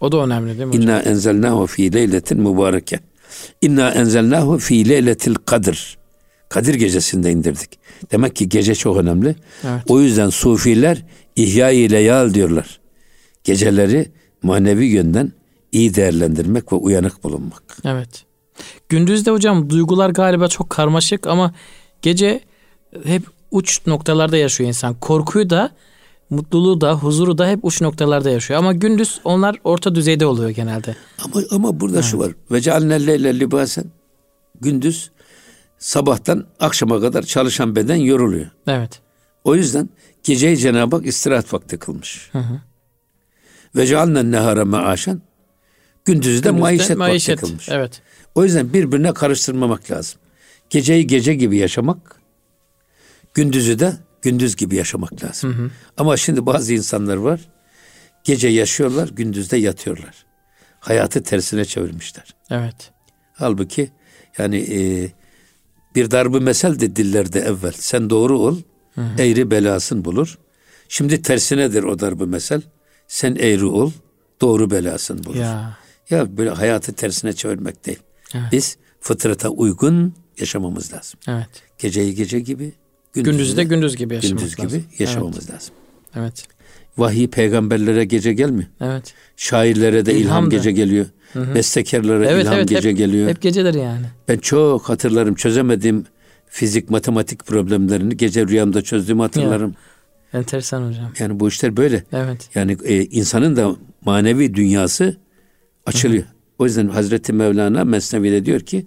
O 0.02 0.12
da 0.12 0.18
önemli 0.18 0.48
değil 0.48 0.60
mi 0.60 0.68
hocam? 0.68 0.82
İnna 0.82 1.00
enzelnahu 1.00 1.68
fi 1.68 1.94
leyletin 1.94 2.40
mübareke. 2.40 3.00
İnna 3.62 3.92
enzelnahu 3.92 4.58
fi 4.58 4.90
leyletil 4.90 5.36
kadir. 5.36 5.98
Kadir 6.50 6.74
gecesinde 6.74 7.32
indirdik. 7.32 7.80
Demek 8.12 8.36
ki 8.36 8.50
gece 8.50 8.76
çok 8.76 8.98
önemli. 8.98 9.36
Evet. 9.64 9.82
O 9.88 10.02
yüzden 10.02 10.30
sufiler 10.30 11.06
ihya-i 11.36 11.92
leyal 11.92 12.34
diyorlar. 12.34 12.80
Geceleri 13.44 14.12
manevi 14.44 14.86
yönden 14.86 15.32
iyi 15.72 15.96
değerlendirmek 15.96 16.74
ve 16.74 16.76
uyanık 16.76 17.24
bulunmak. 17.24 17.78
Evet. 17.86 18.26
Gündüzde 18.90 19.32
hocam 19.32 19.70
duygular 19.70 20.10
galiba 20.10 20.48
çok 20.48 20.70
karmaşık 20.70 21.28
ama 21.28 21.54
gece 22.02 22.42
hep 23.04 23.24
uç 23.52 23.88
noktalarda 23.88 24.38
yaşıyor 24.38 24.68
insan. 24.68 24.94
Korkuyu 24.94 25.50
da 25.50 25.72
mutluluğu 26.30 26.82
da 26.82 26.94
huzuru 26.94 27.38
da 27.38 27.48
hep 27.48 27.60
uç 27.66 27.82
noktalarda 27.82 28.30
yaşıyor. 28.30 28.60
Ama 28.60 28.74
gündüz 28.74 29.20
onlar 29.24 29.56
orta 29.64 29.96
düzeyde 29.96 30.26
oluyor 30.26 30.50
genelde. 30.50 30.96
Ama 31.24 31.44
ama 31.52 31.80
burada 31.80 31.98
evet. 31.98 32.06
şu 32.06 32.20
var. 32.20 32.32
Ve 32.52 32.62
cealnelle 32.62 33.40
libasen 33.40 33.86
gündüz 34.62 35.12
sabahtan 35.78 36.46
akşama 36.60 37.02
kadar 37.02 37.24
çalışan 37.24 37.76
beden 37.76 37.96
yoruluyor. 37.96 38.48
Evet. 38.68 39.02
O 39.44 39.56
yüzden 39.56 39.90
geceyi 40.24 40.58
Cenab-ı 40.58 40.96
Hak 40.96 41.06
istirahat 41.06 41.54
vakti 41.54 41.78
kılmış. 41.78 42.30
Hı 42.32 42.40
hı. 42.40 42.62
Ve 43.76 43.86
cealnen 43.88 44.32
nehara 44.32 44.66
maaşen 44.66 45.22
gündüzü 46.06 46.44
de 46.44 46.52
maişet, 46.52 46.98
maişet 46.98 47.38
vakti 47.38 47.48
kılmış. 47.48 47.70
Evet. 47.70 48.02
O 48.36 48.44
yüzden 48.44 48.74
birbirine 48.74 49.14
karıştırmamak 49.14 49.92
lazım. 49.92 50.20
Geceyi 50.70 51.08
gece 51.08 51.34
gibi 51.34 51.58
yaşamak, 51.58 52.22
gündüzü 53.34 53.80
de 53.80 53.94
gündüz 54.22 54.56
gibi 54.56 54.76
yaşamak 54.76 55.24
lazım. 55.24 55.54
Hı 55.54 55.64
hı. 55.64 55.72
Ama 55.98 56.18
şimdi 56.18 56.46
bazı 56.46 56.74
insanlar 56.74 57.16
var, 57.16 57.40
gece 58.24 58.48
yaşıyorlar, 58.48 59.10
gündüzde 59.10 59.58
yatıyorlar. 59.58 60.26
Hayatı 60.80 61.24
tersine 61.24 61.66
çevirmişler. 61.66 62.36
Evet. 62.50 62.92
Halbuki 63.34 63.90
yani 64.38 64.58
e, 64.58 65.12
bir 65.96 66.12
darbı 66.12 66.42
mesel 66.42 66.80
de 66.80 66.96
dillerde 66.96 67.40
evvel. 67.40 67.74
Sen 67.76 68.10
doğru 68.10 68.40
ol, 68.40 68.58
hı 68.96 69.02
hı. 69.02 69.22
eğri 69.22 69.52
belasın 69.52 70.06
bulur. 70.06 70.40
Şimdi 70.90 71.22
tersinedir 71.22 71.84
o 71.84 72.00
darbı 72.00 72.28
mesel. 72.28 72.62
Sen 73.08 73.36
eğri 73.36 73.66
ol, 73.66 73.92
doğru 74.42 74.72
belasın 74.72 75.24
bulur. 75.24 75.36
Ya. 75.36 75.78
ya 76.10 76.38
böyle 76.38 76.50
hayatı 76.50 76.94
tersine 76.94 77.34
çevirmek 77.34 77.86
değil. 77.86 78.00
Evet. 78.36 78.52
Biz 78.52 78.78
fıtrata 79.02 79.50
uygun 79.50 80.14
yaşamamız 80.40 80.94
lazım. 80.94 81.20
Evet. 81.28 81.48
Geceyi 81.78 82.16
gece 82.16 82.40
gibi, 82.40 82.74
gündüzü 83.14 83.58
de 83.58 83.64
gündüz 83.64 83.96
gibi 83.96 84.14
yaşamamız 84.14 84.56
gündüz 84.56 84.60
lazım. 84.60 84.80
gibi 84.80 85.04
yaşamamız 85.04 85.38
evet. 85.40 85.52
lazım. 85.52 85.74
Evet. 86.16 86.48
Vahiy 86.98 87.28
peygamberlere 87.28 88.06
gece 88.06 88.34
gelmiyor. 88.34 88.70
Evet. 88.82 89.14
Şairlere 89.38 90.06
de 90.06 90.14
ilham, 90.14 90.22
ilham 90.22 90.50
gece 90.50 90.72
geliyor. 90.72 91.06
Hı 91.34 91.40
hı. 91.40 91.56
Bestekarlara 91.56 92.26
evet, 92.26 92.44
ilham 92.44 92.58
evet, 92.58 92.70
gece 92.70 92.90
hep, 92.90 92.98
geliyor. 92.98 93.30
Hep 93.30 93.42
geceler 93.42 93.74
yani. 93.74 94.06
Ben 94.28 94.38
çok 94.38 94.90
hatırlarım 94.90 95.36
çözemediğim 95.36 96.06
fizik 96.48 96.90
matematik 96.90 97.46
problemlerini 97.46 98.18
gece 98.18 98.48
rüyamda 98.48 98.82
çözdüğümü 98.82 99.22
hatırlarım. 99.22 99.76
Enteresan 100.34 100.90
hocam. 100.90 101.12
Yani 101.20 101.40
bu 101.40 101.48
işler 101.48 101.78
böyle. 101.78 102.04
Evet. 102.14 102.50
Yani 102.56 102.78
e, 102.84 103.04
insanın 103.04 103.56
da 103.56 103.76
manevi 104.06 104.54
dünyası 104.54 105.18
açılıyor. 105.86 106.24
Hı 106.24 106.28
hı. 106.28 106.35
O 106.60 106.66
yüzden 106.66 106.88
Hazreti 106.88 107.34
Mevlana 107.34 107.84
Mesnevi'de 107.84 108.46
diyor 108.46 108.60
ki 108.60 108.86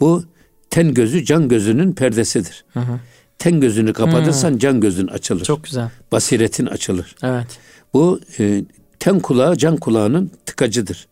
bu 0.00 0.24
ten 0.70 0.94
gözü 0.94 1.24
can 1.24 1.48
gözünün 1.48 1.92
perdesidir. 1.92 2.64
Hı 2.72 2.80
hı. 2.80 3.00
Ten 3.38 3.60
gözünü 3.60 3.92
kapatırsan 3.92 4.52
hı. 4.52 4.58
can 4.58 4.80
gözün 4.80 5.06
açılır. 5.06 5.44
Çok 5.44 5.64
güzel. 5.64 5.90
Basiretin 6.12 6.66
açılır. 6.66 7.16
Evet. 7.22 7.46
Bu 7.94 8.20
e, 8.38 8.64
ten 8.98 9.20
kulağı 9.20 9.56
can 9.56 9.76
kulağının 9.76 10.30
tıkacıdır. 10.46 11.08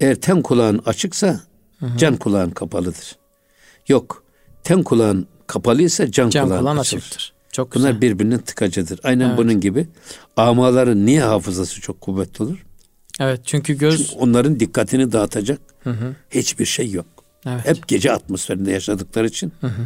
Eğer 0.00 0.14
ten 0.14 0.42
kulağın 0.42 0.78
açıksa 0.86 1.40
hı 1.78 1.86
hı. 1.86 1.98
can 1.98 2.16
kulağın 2.16 2.50
kapalıdır. 2.50 3.16
Yok. 3.88 4.22
Ten 4.64 4.82
kulağın 4.82 5.26
kapalıysa 5.46 6.10
can, 6.10 6.30
can 6.30 6.46
kulağın, 6.46 6.60
kulağın 6.60 6.76
açılır. 6.76 7.00
açıktır. 7.02 7.32
Çok 7.52 7.72
güzel. 7.72 7.90
Bunlar 7.90 8.00
birbirinin 8.00 8.38
tıkacıdır. 8.38 9.00
Aynen 9.02 9.28
evet. 9.28 9.38
bunun 9.38 9.60
gibi 9.60 9.88
amaların 10.36 11.06
niye 11.06 11.22
hafızası 11.22 11.80
çok 11.80 12.00
kuvvetli 12.00 12.44
olur? 12.44 12.66
Evet 13.18 13.40
çünkü 13.44 13.78
göz... 13.78 13.96
Çünkü 13.96 14.18
onların 14.18 14.60
dikkatini 14.60 15.12
dağıtacak 15.12 15.60
hı 15.84 15.90
hı. 15.90 16.14
hiçbir 16.30 16.64
şey 16.64 16.90
yok. 16.90 17.06
Evet. 17.46 17.66
Hep 17.66 17.88
gece 17.88 18.12
atmosferinde 18.12 18.72
yaşadıkları 18.72 19.26
için 19.26 19.52
hı 19.60 19.66
hı. 19.66 19.82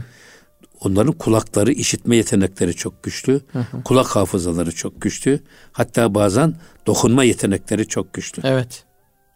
onların 0.80 1.12
kulakları, 1.12 1.72
işitme 1.72 2.16
yetenekleri 2.16 2.74
çok 2.74 3.03
güçlü. 3.03 3.41
Hı 3.53 3.59
hı. 3.59 3.83
Kulak 3.85 4.07
hafızaları 4.07 4.72
çok 4.72 5.03
güçlü. 5.03 5.41
Hatta 5.72 6.14
bazen 6.14 6.55
dokunma 6.87 7.24
yetenekleri 7.24 7.89
çok 7.89 8.12
güçlü. 8.14 8.43
Evet. 8.45 8.85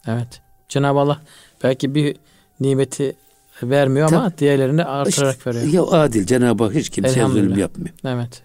Evet. 0.06 0.40
Cenab-ı 0.68 0.98
Allah 0.98 1.22
belki 1.62 1.94
bir 1.94 2.16
nimeti 2.60 3.16
vermiyor 3.62 4.08
Tabii. 4.08 4.18
ama 4.18 4.38
diğerlerini 4.38 4.84
artırarak 4.84 5.36
işte, 5.36 5.50
veriyor. 5.50 5.72
Ya 5.72 5.82
adil 5.82 6.26
Cenab-ı 6.26 6.64
Hak 6.64 6.74
hiç 6.74 6.90
kimseye 6.90 7.26
zulüm 7.26 7.58
yapmıyor. 7.58 7.94
Evet. 8.04 8.42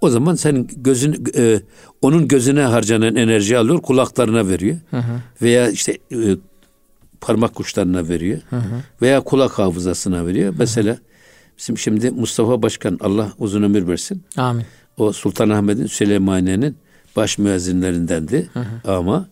O 0.00 0.10
zaman 0.10 0.34
sen 0.34 0.68
gözün 0.76 1.24
e, 1.36 1.60
onun 2.02 2.28
gözüne 2.28 2.62
harcanan 2.62 3.16
enerji 3.16 3.58
alıyor, 3.58 3.82
kulaklarına 3.82 4.48
veriyor. 4.48 4.76
Hı 4.90 4.96
hı. 4.96 5.20
Veya 5.42 5.70
işte 5.70 5.98
e, 6.12 6.36
parmak 7.20 7.60
uçlarına 7.60 8.08
veriyor. 8.08 8.40
Hı 8.50 8.56
hı. 8.56 8.82
Veya 9.02 9.20
kulak 9.20 9.58
hafızasına 9.58 10.26
veriyor. 10.26 10.48
Hı 10.52 10.54
hı. 10.54 10.58
Mesela 10.58 10.98
bizim 11.58 11.78
şimdi 11.78 12.10
Mustafa 12.10 12.62
Başkan 12.62 12.98
Allah 13.00 13.32
uzun 13.38 13.62
ömür 13.62 13.88
versin. 13.88 14.22
Amin. 14.36 14.64
O 14.96 15.12
Sultanahmet'in 15.12 15.86
Süleymaniye'nin 15.86 16.76
baş 17.16 17.38
müezzinlerindendi. 17.38 18.48
Hı 18.52 18.60
hı. 18.60 18.92
Ama 18.92 19.28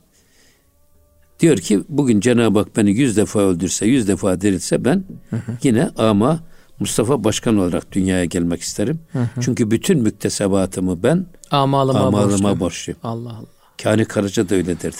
diyor 1.41 1.57
ki 1.57 1.81
bugün 1.89 2.21
Cenab-ı 2.21 2.59
Hak 2.59 2.77
beni 2.77 2.91
yüz 2.91 3.17
defa 3.17 3.41
öldürse, 3.41 3.87
yüz 3.87 4.09
defa 4.09 4.41
dirilse 4.41 4.85
ben 4.85 5.05
hı 5.31 5.37
hı. 5.37 5.53
yine 5.63 5.91
ama 5.97 6.41
Mustafa 6.81 7.25
Başkan 7.25 7.57
olarak 7.57 7.93
dünyaya 7.93 8.25
gelmek 8.25 8.61
isterim. 8.61 9.01
Hı 9.13 9.19
hı. 9.19 9.41
Çünkü 9.41 9.71
bütün 9.71 9.99
müktesebatımı 9.99 11.03
ben 11.03 11.27
amalıma, 11.51 12.01
amalıma 12.01 12.61
borçluyum. 12.61 13.01
Allah 13.03 13.31
Allah. 13.31 13.47
Kani 13.83 14.05
Karaca 14.05 14.49
da 14.49 14.55
öyle 14.55 14.81
derdi. 14.81 14.97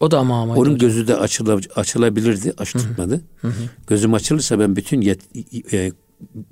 O 0.00 0.10
da 0.10 0.18
ama 0.18 0.42
Onun 0.42 0.56
hocam. 0.56 0.78
gözü 0.78 1.08
de 1.08 1.16
açıla, 1.16 1.60
açılabilirdi, 1.76 2.52
aç 2.58 2.72
tutmadı. 2.72 3.20
Hı 3.40 3.48
hı. 3.48 3.62
Gözüm 3.86 4.14
açılırsa 4.14 4.58
ben 4.58 4.76
bütün 4.76 5.00
yet, 5.00 5.20
e, 5.72 5.92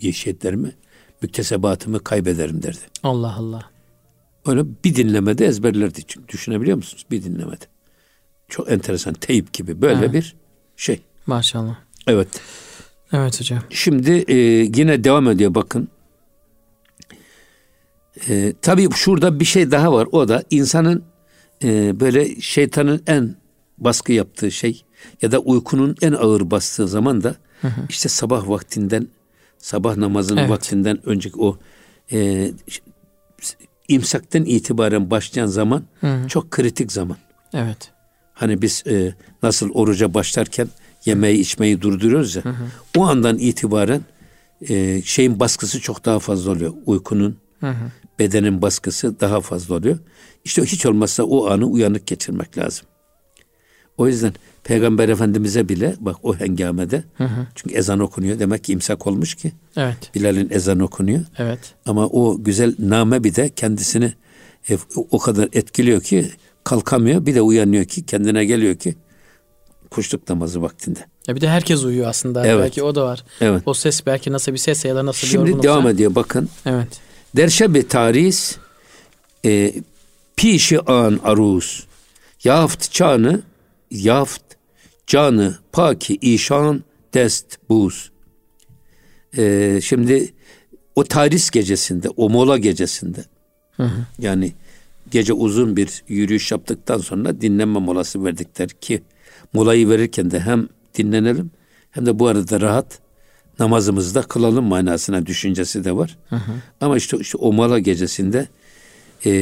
yeşiyetlerimi, 0.00 0.72
müktesebatımı 1.22 2.04
kaybederim 2.04 2.62
derdi. 2.62 2.78
Allah 3.02 3.34
Allah. 3.36 3.70
Öyle 4.46 4.64
bir 4.84 4.94
dinlemede 4.96 5.46
ezberlerdi. 5.46 6.00
Çünkü 6.06 6.28
düşünebiliyor 6.28 6.76
musunuz? 6.76 7.06
Bir 7.10 7.24
dinlemede. 7.24 7.64
Çok 8.48 8.72
enteresan. 8.72 9.14
Teyip 9.14 9.52
gibi 9.52 9.82
böyle 9.82 9.98
evet. 9.98 10.12
bir 10.12 10.36
şey. 10.76 11.00
Maşallah. 11.26 11.76
Evet. 12.06 12.28
Evet 13.12 13.40
hocam. 13.40 13.59
Şimdi 13.70 14.24
e, 14.28 14.36
yine 14.76 15.04
devam 15.04 15.28
ediyor 15.28 15.54
bakın. 15.54 15.88
E, 18.28 18.52
tabii 18.62 18.88
şurada 18.94 19.40
bir 19.40 19.44
şey 19.44 19.70
daha 19.70 19.92
var. 19.92 20.09
O 20.12 20.28
da 20.28 20.42
insanın 20.50 21.04
e, 21.64 22.00
böyle 22.00 22.40
şeytanın 22.40 23.02
en 23.07 23.36
baskı 23.78 24.12
yaptığı 24.12 24.50
şey 24.50 24.84
ya 25.22 25.32
da 25.32 25.38
uykunun 25.38 25.96
en 26.02 26.12
ağır 26.12 26.50
bastığı 26.50 26.88
zaman 26.88 27.22
da 27.22 27.36
hı 27.61 27.68
hı. 27.68 27.80
işte 27.88 28.09
sabah 28.09 28.48
vaktinden 28.48 29.09
sabah 29.59 29.96
namazının 29.96 30.40
evet. 30.40 30.50
vaktinden 30.50 31.09
önceki 31.09 31.40
o 31.40 31.59
e, 32.12 32.50
imsakten 33.88 34.44
itibaren 34.44 35.11
başlayan 35.11 35.46
zaman 35.46 35.84
hı 36.00 36.07
hı. 36.07 36.28
çok 36.28 36.50
kritik 36.50 36.92
zaman. 36.92 37.16
Evet. 37.54 37.92
Hani 38.34 38.62
biz 38.62 38.84
e, 38.86 39.14
nasıl 39.42 39.70
oruca 39.70 40.14
başlarken 40.14 40.68
yemeği 41.05 41.38
içmeyi 41.38 41.82
durduruyoruz 41.82 42.36
ya. 42.36 42.44
Hı 42.44 42.49
hı. 42.49 42.64
O 42.97 43.05
andan 43.05 43.38
itibaren 43.38 44.01
e, 44.68 45.03
şeyin 45.03 45.40
baskısı 45.40 45.80
çok 45.80 46.05
daha 46.05 46.18
fazla 46.18 46.51
oluyor. 46.51 46.72
Uykunun, 46.86 47.36
hı 47.61 47.70
hı. 47.70 47.90
bedenin 48.18 48.62
baskısı 48.62 49.20
daha 49.20 49.40
fazla 49.40 49.74
oluyor. 49.74 49.99
İşte 50.44 50.62
hiç 50.62 50.86
olmazsa 50.86 51.22
o 51.22 51.47
anı 51.47 51.66
uyanık 51.66 52.07
geçirmek 52.07 52.59
lazım. 52.59 52.86
O 53.99 54.09
yüzden 54.09 54.32
Peygamber 54.64 55.09
Efendimiz'e 55.09 55.68
bile 55.68 55.94
bak 56.01 56.16
o 56.22 56.36
hengamede 56.36 57.05
hı 57.14 57.24
hı. 57.24 57.47
çünkü 57.55 57.74
ezan 57.74 58.01
okunuyor 58.01 58.38
demek 58.38 58.64
ki 58.64 58.72
imsak 58.72 59.07
olmuş 59.07 59.34
ki. 59.34 59.53
Evet. 59.76 60.11
Bilal'in 60.14 60.51
ezan 60.51 60.80
okunuyor. 60.80 61.20
Evet. 61.38 61.74
Ama 61.86 62.07
o 62.07 62.44
güzel 62.44 62.74
name 62.78 63.24
bir 63.24 63.34
de 63.34 63.49
kendisini 63.49 64.12
e, 64.70 64.78
o 65.11 65.18
kadar 65.18 65.49
etkiliyor 65.53 66.01
ki 66.03 66.30
kalkamıyor 66.64 67.26
bir 67.26 67.34
de 67.34 67.40
uyanıyor 67.40 67.84
ki 67.84 68.07
kendine 68.07 68.44
geliyor 68.44 68.76
ki 68.76 68.94
kuşluk 69.91 70.28
namazı 70.28 70.62
vaktinde. 70.62 70.99
Ya 71.28 71.37
bir 71.37 71.41
de 71.41 71.49
herkes 71.49 71.84
uyuyor 71.84 72.09
aslında. 72.09 72.47
Evet. 72.47 72.62
Belki 72.62 72.82
o 72.82 72.95
da 72.95 73.05
var. 73.05 73.24
Evet. 73.41 73.62
O 73.66 73.74
ses 73.74 74.07
belki 74.07 74.32
nasıl 74.32 74.53
bir 74.53 74.59
ses 74.59 74.84
ya 74.84 74.97
da 74.97 75.07
nasıl 75.07 75.26
Şimdi 75.26 75.45
bir 75.45 75.51
Şimdi 75.51 75.62
devam 75.62 75.89
ediyor 75.89 76.14
bakın. 76.14 76.49
Evet. 76.66 76.89
Derşe 77.37 77.89
taris 77.89 78.57
e, 79.45 79.72
pişi 80.37 80.80
an 80.80 81.20
aruz 81.24 81.87
yaft 82.45 82.93
çanı 82.93 83.43
yaft 83.91 84.43
canı 85.07 85.59
paki 85.72 86.14
işan 86.14 86.84
dest 87.14 87.59
buz. 87.68 88.11
E, 89.37 89.78
şimdi 89.82 90.32
o 90.97 91.05
taris 91.05 91.51
gecesinde, 91.51 92.09
o 92.09 92.30
mola 92.30 92.59
gecesinde 92.59 93.24
hı 93.76 93.82
hı. 93.82 94.07
yani 94.18 94.53
gece 95.11 95.32
uzun 95.32 95.76
bir 95.76 96.03
yürüyüş 96.09 96.53
yaptıktan 96.53 96.99
sonra 96.99 97.41
dinlenme 97.41 97.80
molası 97.80 98.24
verdikler 98.24 98.68
ki 98.68 99.03
molayı 99.53 99.88
verirken 99.88 100.30
de 100.30 100.40
hem 100.40 100.68
dinlenelim 100.99 101.51
hem 101.90 102.07
de 102.07 102.18
bu 102.18 102.26
arada 102.26 102.61
rahat 102.61 102.99
namazımızı 103.59 104.14
da 104.14 104.22
kılalım 104.22 104.64
manasına 104.64 105.26
düşüncesi 105.26 105.84
de 105.84 105.97
var. 105.97 106.18
Hı 106.28 106.36
hı. 106.36 106.53
Ama 106.80 106.97
işte, 106.97 107.16
işte 107.20 107.38
o 107.38 107.53
mola 107.53 107.78
gecesinde 107.78 108.49
e, 109.26 109.32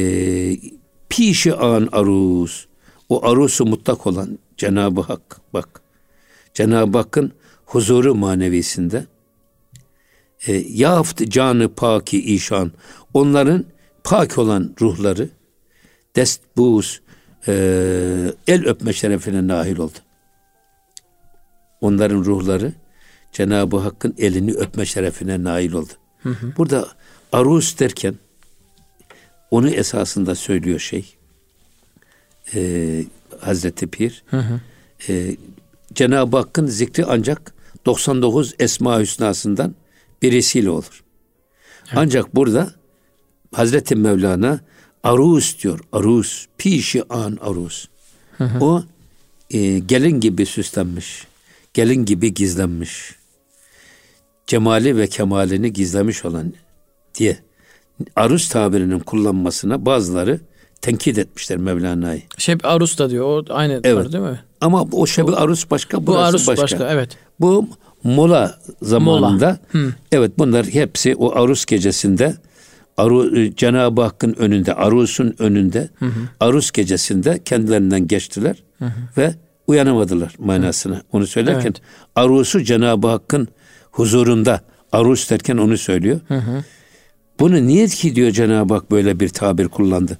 pişi 1.09 1.53
an 1.53 1.89
aruz 1.91 2.67
o 3.09 3.25
arusu 3.25 3.65
mutlak 3.65 4.07
olan 4.07 4.39
Cenab-ı 4.57 5.01
Hak 5.01 5.41
bak 5.53 5.81
Cenab-ı 6.53 6.97
Hakk'ın 6.97 7.31
huzuru 7.65 8.15
manevisinde 8.15 9.05
e, 10.47 10.53
yaft 10.53 11.29
canı 11.29 11.69
paki 11.69 12.33
işan 12.33 12.71
onların 13.13 13.65
pak 14.03 14.37
olan 14.37 14.75
ruhları 14.81 15.29
destbuz 16.15 17.01
e, 17.47 17.53
el 18.47 18.65
öpme 18.65 18.93
şerefine 18.93 19.47
nail 19.47 19.77
oldu. 19.77 19.97
Onların 21.81 22.25
ruhları 22.25 22.73
Cenab-ı 23.31 23.77
Hakk'ın 23.77 24.15
elini 24.17 24.53
öpme 24.53 24.85
şerefine 24.85 25.43
nail 25.43 25.73
oldu. 25.73 25.91
Hı 26.23 26.29
hı. 26.29 26.53
Burada 26.57 26.87
aruz 27.31 27.79
derken 27.79 28.15
onu 29.51 29.69
esasında 29.69 30.35
söylüyor 30.35 30.79
şey 30.79 31.15
e, 32.53 33.03
Hazreti 33.39 33.87
Pir. 33.87 34.23
Hı 34.27 34.37
hı. 34.37 34.59
E, 35.09 35.35
Cenab-ı 35.93 36.37
Hakk'ın 36.37 36.67
zikri 36.67 37.05
ancak 37.05 37.53
99 37.85 38.55
Esma 38.59 38.99
Hüsna'sından 38.99 39.75
birisiyle 40.21 40.69
olur. 40.69 41.03
Evet. 41.87 41.93
Ancak 41.95 42.35
burada 42.35 42.71
Hazreti 43.53 43.95
Mevlana 43.95 44.59
aruz 45.05 45.57
diyor. 45.63 45.79
Aruz. 45.91 46.47
Pişi 46.57 47.03
an 47.13 47.37
aruz. 47.41 47.89
Hı 48.37 48.43
hı. 48.43 48.65
O 48.65 48.83
e, 49.51 49.79
gelin 49.79 50.19
gibi 50.19 50.45
süslenmiş. 50.45 51.27
Gelin 51.73 52.05
gibi 52.05 52.33
gizlenmiş. 52.33 53.15
Cemali 54.47 54.97
ve 54.97 55.07
kemalini 55.07 55.73
gizlemiş 55.73 56.25
olan 56.25 56.53
diye 57.15 57.37
aruz 58.15 58.49
tabirinin 58.49 58.99
kullanmasına 58.99 59.85
bazıları 59.85 60.39
tenkit 60.81 61.17
etmişler 61.17 61.57
Mevlana'yı. 61.57 62.21
Şeb 62.37 62.59
arus 62.63 62.99
da 62.99 63.09
diyor. 63.09 63.25
O 63.25 63.53
aynı 63.53 63.81
evet. 63.83 64.13
değil 64.13 64.23
mi? 64.23 64.39
Ama 64.61 64.87
o 64.91 65.05
şeb 65.07 65.27
arus 65.27 65.71
başka, 65.71 66.07
bu 66.07 66.17
arus 66.17 66.47
başka. 66.47 66.63
başka. 66.63 66.89
Evet. 66.89 67.17
Bu 67.39 67.69
mola 68.03 68.59
zamanında 68.81 69.59
mola. 69.73 69.91
evet 70.11 70.31
bunlar 70.37 70.65
hepsi 70.65 71.15
o 71.15 71.35
arus 71.35 71.65
gecesinde 71.65 72.35
Aru, 72.97 73.39
e, 73.39 73.55
Cenab-ı 73.55 74.01
Hakk'ın 74.01 74.33
önünde, 74.33 74.73
Arus'un 74.73 75.35
önünde, 75.39 75.89
hı 75.99 76.05
hı. 76.05 76.11
Arus 76.39 76.71
gecesinde 76.71 77.39
kendilerinden 77.45 78.07
geçtiler 78.07 78.63
hı 78.79 78.85
hı. 78.85 78.91
ve 79.17 79.33
uyanamadılar 79.67 80.35
manasını. 80.39 80.95
Hı. 80.95 81.01
Onu 81.11 81.27
söylerken 81.27 81.61
evet. 81.61 81.81
Arus'u 82.15 82.63
Cenab-ı 82.63 83.07
Hakk'ın 83.07 83.47
huzurunda, 83.91 84.61
Arus 84.91 85.29
derken 85.29 85.57
onu 85.57 85.77
söylüyor. 85.77 86.19
Hı 86.27 86.35
hı. 86.37 86.63
Bunu 87.39 87.67
niye 87.67 87.87
ki 87.87 88.15
diyor 88.15 88.31
Cenab-ı 88.31 88.73
Hak 88.73 88.91
böyle 88.91 89.19
bir 89.19 89.29
tabir 89.29 89.67
kullandı. 89.67 90.17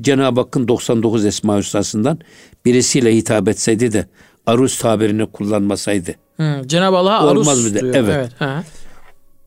Cenab-ı 0.00 0.40
Hakk'ın 0.40 0.68
99 0.68 1.24
esma 1.24 1.58
hüsnasından 1.58 2.18
birisiyle 2.64 3.16
hitap 3.16 3.48
etseydi 3.48 3.92
de 3.92 4.06
aruz 4.46 4.78
tabirini 4.78 5.26
kullanmasaydı. 5.26 6.14
Hı, 6.36 6.62
Cenab-ı 6.66 6.96
Allah'a 6.96 7.30
aruz 7.30 7.48
Olmaz 7.48 7.64
mı 7.64 7.80
diyor. 7.80 7.94
evet. 7.94 8.30
evet. 8.40 8.64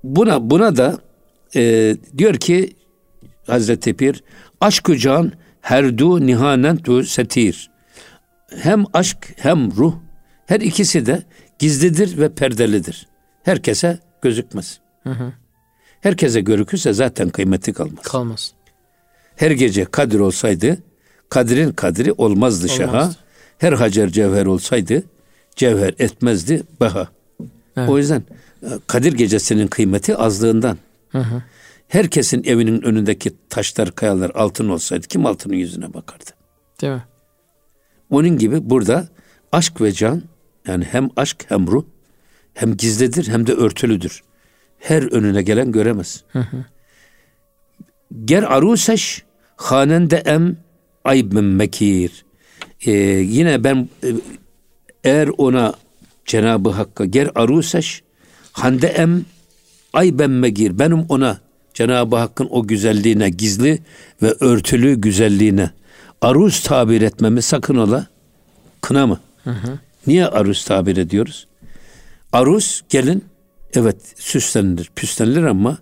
Buna 0.03 0.49
buna 0.49 0.75
da 0.75 0.97
e, 1.55 1.95
diyor 2.17 2.35
ki 2.35 2.75
Hazreti 3.47 3.93
Pir 3.93 4.23
aşk 4.61 4.89
can 4.97 5.31
herdu 5.61 6.25
nihanen 6.25 6.77
tu 6.77 7.03
setir. 7.03 7.69
Hem 8.55 8.83
aşk 8.93 9.33
hem 9.37 9.71
ruh 9.75 9.95
her 10.45 10.59
ikisi 10.59 11.05
de 11.05 11.23
gizlidir 11.59 12.17
ve 12.17 12.29
perdelidir. 12.29 13.07
Herkese 13.43 13.99
gözükmez. 14.21 14.79
Herkese 16.01 16.41
görükürse 16.41 16.93
zaten 16.93 17.29
kıymeti 17.29 17.73
kalmaz. 17.73 18.03
Kalmaz. 18.03 18.53
Her 19.35 19.51
gece 19.51 19.85
Kadir 19.85 20.19
olsaydı 20.19 20.77
Kadir'in 21.29 21.71
kadri 21.71 22.11
olmazdı 22.11 22.69
şaha. 22.69 22.89
Olmazdı. 22.89 23.17
Her 23.57 23.73
hacer 23.73 24.09
cevher 24.09 24.45
olsaydı 24.45 25.03
cevher 25.55 25.93
etmezdi 25.99 26.63
baha. 26.79 27.07
Evet. 27.77 27.89
O 27.89 27.97
yüzden 27.97 28.23
e, 28.63 28.67
Kadir 28.87 29.13
gecesinin 29.13 29.67
kıymeti 29.67 30.15
azlığından. 30.15 30.77
Herkesin 31.87 32.43
evinin 32.43 32.81
önündeki 32.81 33.31
taşlar, 33.49 33.91
kayalar 33.91 34.29
altın 34.29 34.69
olsaydı 34.69 35.07
kim 35.07 35.25
altının 35.25 35.55
yüzüne 35.55 35.93
bakardı? 35.93 36.29
Değil 36.81 36.93
mi? 36.93 37.03
Onun 38.09 38.37
gibi 38.37 38.69
burada 38.69 39.07
aşk 39.51 39.81
ve 39.81 39.91
can 39.91 40.23
yani 40.67 40.85
hem 40.85 41.09
aşk 41.15 41.45
hem 41.47 41.67
ruh 41.67 41.85
hem 42.53 42.77
gizlidir 42.77 43.27
hem 43.27 43.47
de 43.47 43.53
örtülüdür. 43.53 44.23
Her 44.79 45.03
önüne 45.03 45.41
gelen 45.41 45.71
göremez. 45.71 46.23
Ger 48.25 48.43
aruseş 48.43 49.23
hanende 49.55 50.17
em 50.17 50.57
aybmen 51.03 51.43
mekir. 51.43 52.25
Ee, 52.85 52.91
yine 52.91 53.63
ben 53.63 53.89
e, 54.03 54.07
eğer 55.03 55.29
ona 55.37 55.73
Cenab-ı 56.25 56.69
Hakk'a 56.69 57.05
ger 57.05 57.29
aruseş 57.35 58.03
hande 58.51 58.87
em 58.87 59.25
ayben 59.93 60.31
megir. 60.31 60.79
Benim 60.79 60.99
ona 61.09 61.37
Cenab-ı 61.73 62.15
Hakk'ın 62.15 62.47
o 62.51 62.67
güzelliğine 62.67 63.29
gizli 63.29 63.79
ve 64.21 64.35
örtülü 64.39 64.95
güzelliğine 65.01 65.71
aruz 66.21 66.63
tabir 66.63 67.01
etmemi 67.01 67.41
sakın 67.41 67.75
ola 67.75 68.07
kına 68.81 69.07
mı? 69.07 69.19
Niye 70.07 70.27
aruz 70.27 70.65
tabir 70.65 70.97
ediyoruz? 70.97 71.47
Aruz 72.31 72.83
gelin 72.89 73.25
evet 73.73 73.97
süslenilir, 74.15 74.91
püslenilir 74.95 75.43
ama 75.43 75.77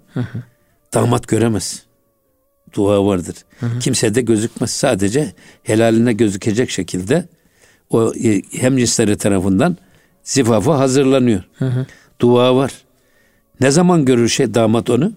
damat 0.94 1.28
göremez. 1.28 1.84
Dua 2.74 3.06
vardır. 3.06 3.36
Kimse 3.80 4.16
de 4.16 4.22
gözükmez. 4.22 4.72
Sadece 4.72 5.34
helaline 5.64 6.14
gözükecek 6.14 6.70
şekilde 6.70 7.26
o 7.90 8.14
e, 8.14 8.42
hemcinsleri 8.58 9.18
tarafından 9.18 9.78
zifafa 10.24 10.80
hazırlanıyor. 10.80 11.44
Dua 12.20 12.56
var. 12.56 12.72
Ne 13.62 13.72
zaman 13.72 14.06
görür 14.06 14.30
şey 14.30 14.54
damat 14.54 14.90
onu? 14.90 15.14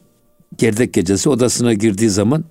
Gerdek 0.59 0.93
gecesi 0.93 1.29
odasına 1.29 1.75
girdiği 1.75 2.11
zaman 2.11 2.45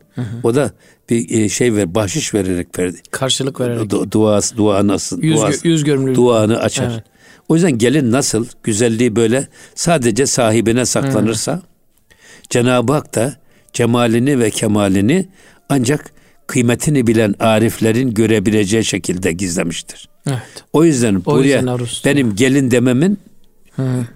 o 0.44 0.56
da 0.56 0.72
bir 1.10 1.30
e, 1.30 1.50
şey 1.50 1.76
ver, 1.76 1.96
bahşiş 1.96 2.34
vererek 2.34 2.80
verdi. 2.80 2.98
Karşılık 3.12 3.60
vererek. 3.60 3.90
Du, 3.90 4.12
duası, 4.12 4.58
dua 4.58 4.88
nasıl? 4.88 5.24
Yüz, 5.24 5.38
duası, 5.38 5.68
yüz 5.68 5.84
görümlülük. 5.84 6.16
duanı 6.16 6.60
açar. 6.60 6.92
Evet. 6.94 7.04
O 7.50 7.56
yüzden 7.56 7.78
gelin 7.78 8.12
nasıl 8.12 8.46
güzelliği 8.64 9.16
böyle 9.16 9.48
sadece 9.76 10.26
sahibine 10.26 10.86
saklanırsa 10.86 11.62
Cenab-ı 12.50 12.94
Hak 12.94 13.16
da 13.16 13.36
cemalini 13.74 14.40
ve 14.40 14.50
kemalini 14.50 15.30
ancak 15.70 16.12
kıymetini 16.48 17.08
bilen 17.08 17.36
ariflerin 17.40 18.14
görebileceği 18.14 18.86
şekilde 18.86 19.32
gizlemiştir. 19.32 20.10
Evet. 20.28 20.64
O 20.74 20.84
yüzden 20.84 21.16
O 21.16 21.26
buraya 21.26 21.60
yüzden 21.60 21.78
benim 22.06 22.36
gelin 22.36 22.72
dememin 22.72 23.18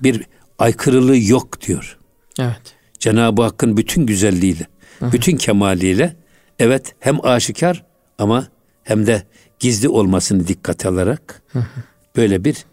bir 0.03 0.23
aykırılığı 0.60 1.18
yok 1.18 1.62
diyor. 1.62 1.97
Evet. 2.39 2.76
Cenab-ı 2.99 3.41
Hakk'ın 3.41 3.78
bütün 3.78 4.05
güzelliğiyle, 4.05 4.68
bütün 5.01 5.38
kemaliyle 5.38 6.16
evet 6.60 6.95
hem 6.99 7.26
aşikar 7.26 7.84
ama 8.18 8.47
hem 8.84 9.08
de 9.08 9.24
gizli 9.60 9.89
olmasını 9.89 10.47
dikkate 10.47 10.89
alarak 10.89 11.41
böyle 12.16 12.43
bir 12.43 12.66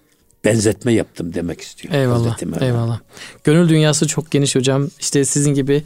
benzetme 0.45 0.92
yaptım 0.92 1.34
demek 1.34 1.61
istiyor. 1.61 1.95
Eyvallah. 1.95 2.36
Eyvallah. 2.62 2.99
Gönül 3.45 3.68
dünyası 3.68 4.07
çok 4.07 4.30
geniş 4.30 4.57
hocam. 4.57 4.88
İşte 5.01 5.24
sizin 5.24 5.55
gibi 5.55 5.82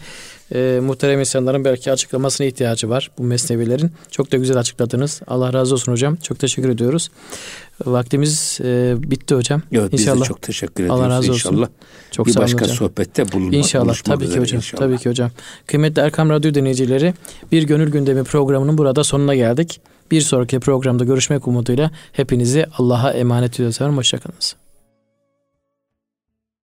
e, 0.55 0.81
muhterem 0.83 1.21
insanların 1.21 1.65
belki 1.65 1.93
açıklamasına 1.93 2.47
ihtiyacı 2.47 2.89
var 2.89 3.11
bu 3.19 3.23
mesnevilerin. 3.23 3.93
Çok 4.11 4.33
da 4.33 4.37
güzel 4.37 4.57
açıkladınız. 4.57 5.21
Allah 5.27 5.53
razı 5.53 5.75
olsun 5.75 5.93
hocam. 5.93 6.17
Çok 6.17 6.39
teşekkür 6.39 6.69
ediyoruz. 6.69 7.11
Vaktimiz 7.87 8.59
e, 8.65 8.95
bitti 8.99 9.35
hocam. 9.35 9.63
Evet 9.73 9.93
biz 9.93 10.01
İnşallah. 10.01 10.21
de 10.21 10.25
çok 10.25 10.43
teşekkür 10.43 10.85
ediyoruz. 10.85 11.01
Allah 11.01 11.09
razı 11.09 11.33
olsun. 11.33 11.51
İnşallah 11.51 11.69
Çok 12.11 12.27
bir 12.27 12.33
sağ 12.33 12.41
olun 12.41 12.45
başka 12.47 12.65
hocam. 12.65 12.77
sohbette 12.77 13.33
bulunmak 13.33 13.55
İnşallah 13.55 13.95
tabii 13.95 14.29
ki 14.31 14.39
hocam. 14.41 14.57
inşallah. 14.57 14.81
Tabii 14.83 14.99
ki 14.99 15.09
hocam. 15.09 15.31
Kıymetli 15.67 16.03
Erkam 16.03 16.31
Radyo 16.31 16.55
dinleyicileri 16.55 17.15
bir 17.53 17.63
gönül 17.63 17.91
gündemi 17.91 18.25
programının 18.25 18.79
burada 18.79 19.05
sonuna 19.05 19.35
geldik. 19.35 19.81
Bir 20.11 20.21
sonraki 20.21 20.61
programda 20.61 21.05
görüşmek 21.05 21.49
umuduyla 21.49 21.91
hepinizi 22.13 22.67
Allah'a 22.79 23.13
emanet 23.13 23.55
ediyoruz. 23.55 23.81
Hoşçakalınız. 23.81 24.68